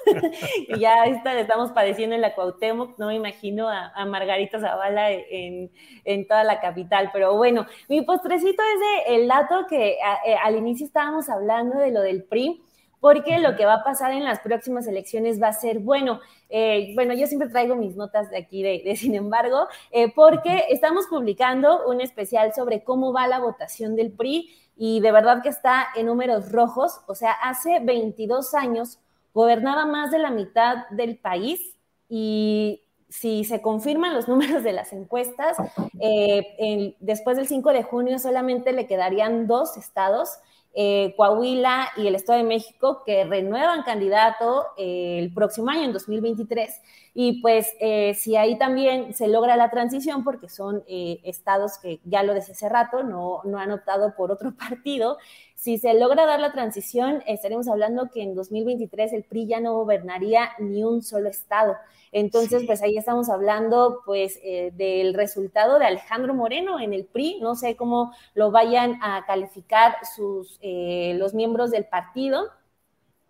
[0.69, 5.11] y ya está, estamos padeciendo en la Cuauhtémoc, no me imagino a, a Margarita Zavala
[5.11, 5.71] en,
[6.05, 10.19] en, toda la capital, pero bueno, mi postrecito es de el dato que a, a,
[10.25, 12.63] eh, al inicio estábamos hablando de lo del PRI,
[12.99, 16.19] porque lo que va a pasar en las próximas elecciones va a ser bueno.
[16.49, 20.65] Eh, bueno, yo siempre traigo mis notas de aquí, de, de sin embargo, eh, porque
[20.69, 25.49] estamos publicando un especial sobre cómo va la votación del PRI y de verdad que
[25.49, 28.99] está en números rojos, o sea, hace 22 años
[29.33, 31.75] gobernaba más de la mitad del país
[32.09, 35.57] y si se confirman los números de las encuestas,
[35.99, 40.39] eh, en, después del 5 de junio solamente le quedarían dos estados
[40.79, 45.91] eh, Coahuila y el Estado de México que renuevan candidato eh, el próximo año, en
[45.91, 46.81] 2023.
[47.15, 52.21] Y pues eh, si ahí también se logra la transición, porque son estados que ya
[52.21, 55.17] lo decía hace rato, no, no han optado por otro partido,
[55.57, 59.73] si se logra dar la transición, estaremos hablando que en 2023 el PRI ya no
[59.73, 61.75] gobernaría ni un solo estado.
[62.11, 67.39] Entonces, pues ahí estamos hablando pues eh, del resultado de Alejandro Moreno en el PRI.
[67.41, 72.51] No sé cómo lo vayan a calificar sus, eh, los miembros del partido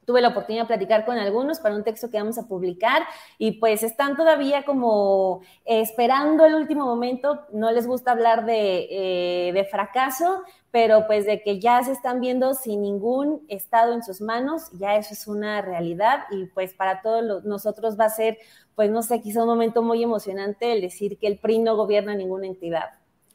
[0.07, 3.03] tuve la oportunidad de platicar con algunos para un texto que vamos a publicar
[3.38, 9.51] y pues están todavía como esperando el último momento, no les gusta hablar de, eh,
[9.51, 14.22] de, fracaso, pero pues de que ya se están viendo sin ningún estado en sus
[14.22, 18.38] manos, ya eso es una realidad y pues para todos nosotros va a ser,
[18.76, 22.15] pues no sé, quizá un momento muy emocionante el decir que el PRI no gobierna
[22.15, 22.89] ninguna entidad.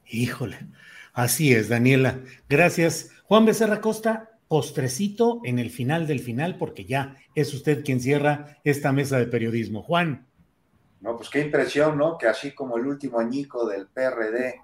[0.07, 0.59] Híjole,
[1.14, 2.20] así es, Daniela.
[2.49, 3.11] Gracias.
[3.24, 8.59] Juan Becerra Costa, postrecito en el final del final, porque ya es usted quien cierra
[8.64, 9.83] esta mesa de periodismo.
[9.83, 10.26] Juan.
[11.01, 12.18] No, pues qué impresión, ¿no?
[12.18, 14.61] Que así como el último añico del PRD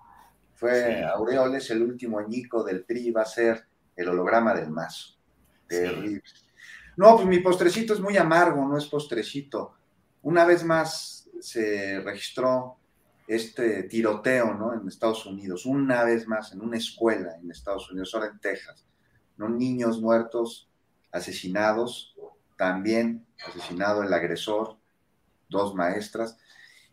[0.58, 5.16] fue Aureoles, el último añico del PRI va a ser el holograma del mazo.
[5.68, 6.22] Terrible.
[6.96, 9.74] No, pues mi postrecito es muy amargo, no es postrecito.
[10.22, 12.78] Una vez más se registró
[13.28, 14.74] este tiroteo, ¿no?
[14.74, 18.84] En Estados Unidos, una vez más en una escuela en Estados Unidos, ahora en Texas
[19.36, 19.48] ¿no?
[19.48, 20.68] Niños muertos,
[21.12, 22.16] asesinados,
[22.56, 24.76] también asesinado el agresor,
[25.48, 26.36] dos maestras.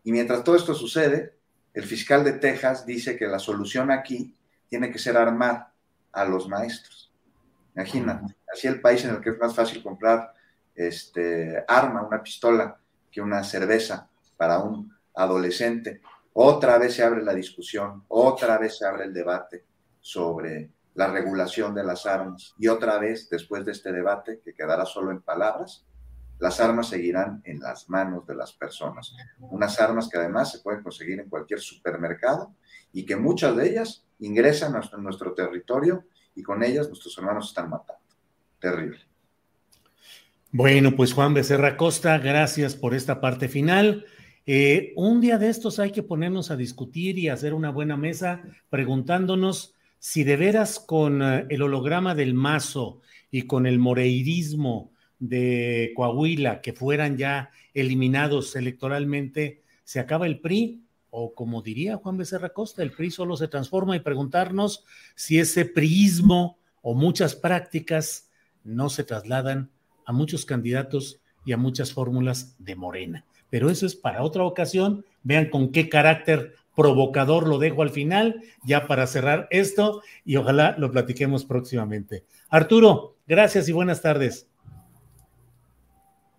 [0.03, 1.36] Y mientras todo esto sucede,
[1.76, 4.34] el fiscal de Texas dice que la solución aquí
[4.69, 5.67] tiene que ser armar
[6.13, 7.13] a los maestros.
[7.76, 10.34] Imagínate, así el país en el que es más fácil comprar
[10.73, 12.80] este, arma, una pistola,
[13.11, 16.01] que una cerveza para un adolescente.
[16.32, 19.65] Otra vez se abre la discusión, otra vez se abre el debate
[19.99, 22.55] sobre la regulación de las armas.
[22.57, 25.86] Y otra vez, después de este debate, que quedará solo en palabras,
[26.39, 29.15] las armas seguirán en las manos de las personas.
[29.39, 32.53] Unas armas que además se pueden conseguir en cualquier supermercado
[32.91, 36.05] y que muchas de ellas ingresan a nuestro territorio
[36.36, 38.01] y con ellas nuestros hermanos están matando.
[38.59, 38.99] Terrible.
[40.51, 44.05] Bueno, pues Juan Becerra Costa, gracias por esta parte final.
[44.45, 48.43] Eh, un día de estos hay que ponernos a discutir y hacer una buena mesa
[48.69, 55.91] preguntándonos si de veras con eh, el holograma del mazo y con el moreirismo de
[55.95, 62.49] Coahuila, que fueran ya eliminados electoralmente, se acaba el PRI, o como diría Juan Becerra
[62.49, 64.84] Costa, el PRI solo se transforma y preguntarnos
[65.16, 68.30] si ese priismo o muchas prácticas
[68.63, 69.72] no se trasladan
[70.05, 73.26] a muchos candidatos y a muchas fórmulas de Morena.
[73.49, 75.05] Pero eso es para otra ocasión.
[75.24, 80.76] Vean con qué carácter provocador lo dejo al final, ya para cerrar esto, y ojalá
[80.78, 82.26] lo platiquemos próximamente.
[82.49, 84.49] Arturo, gracias y buenas tardes.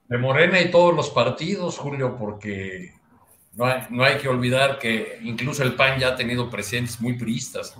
[0.08, 2.92] De Morena y todos los partidos, Julio, porque
[3.54, 7.14] no hay, no hay que olvidar que incluso el PAN ya ha tenido presidentes muy
[7.14, 7.74] priistas.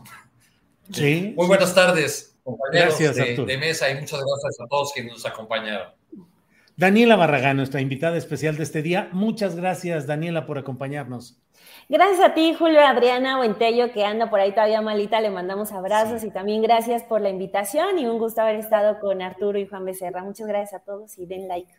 [0.91, 1.35] Sí.
[1.37, 5.93] Muy buenas tardes, compañeros de, de, mesa, y muchas gracias a todos quienes nos acompañaron.
[6.77, 9.09] Daniela Barragán, nuestra invitada especial de este día.
[9.13, 11.41] Muchas gracias, Daniela, por acompañarnos.
[11.89, 16.25] Gracias a ti, Julio Adriana Buentello, que anda por ahí todavía malita, le mandamos abrazos
[16.25, 19.85] y también gracias por la invitación y un gusto haber estado con Arturo y Juan
[19.85, 20.23] Becerra.
[20.23, 21.73] Muchas gracias a todos y den like.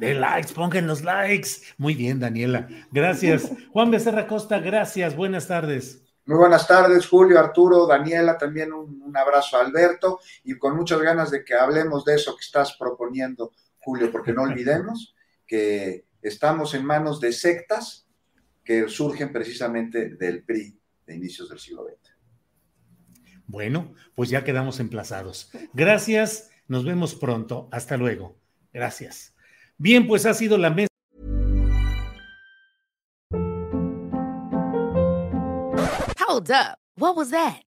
[0.00, 1.48] Den likes, pongan los likes.
[1.76, 2.68] Muy bien, Daniela.
[2.90, 3.50] Gracias.
[3.72, 5.14] Juan Becerra Costa, gracias.
[5.16, 6.02] Buenas tardes.
[6.24, 11.00] Muy buenas tardes, Julio, Arturo, Daniela, también un, un abrazo a Alberto y con muchas
[11.00, 15.14] ganas de que hablemos de eso que estás proponiendo, Julio, porque no olvidemos
[15.46, 18.08] que estamos en manos de sectas
[18.64, 20.76] que surgen precisamente del PRI
[21.06, 22.16] de inicios del siglo XX.
[23.46, 25.52] Bueno, pues ya quedamos emplazados.
[25.72, 27.68] Gracias, nos vemos pronto.
[27.70, 28.36] Hasta luego.
[28.76, 29.32] Gracias.
[29.78, 30.88] Bien, pues ha sido la mesa.
[36.28, 36.76] Hold up.
[36.98, 37.65] What was that?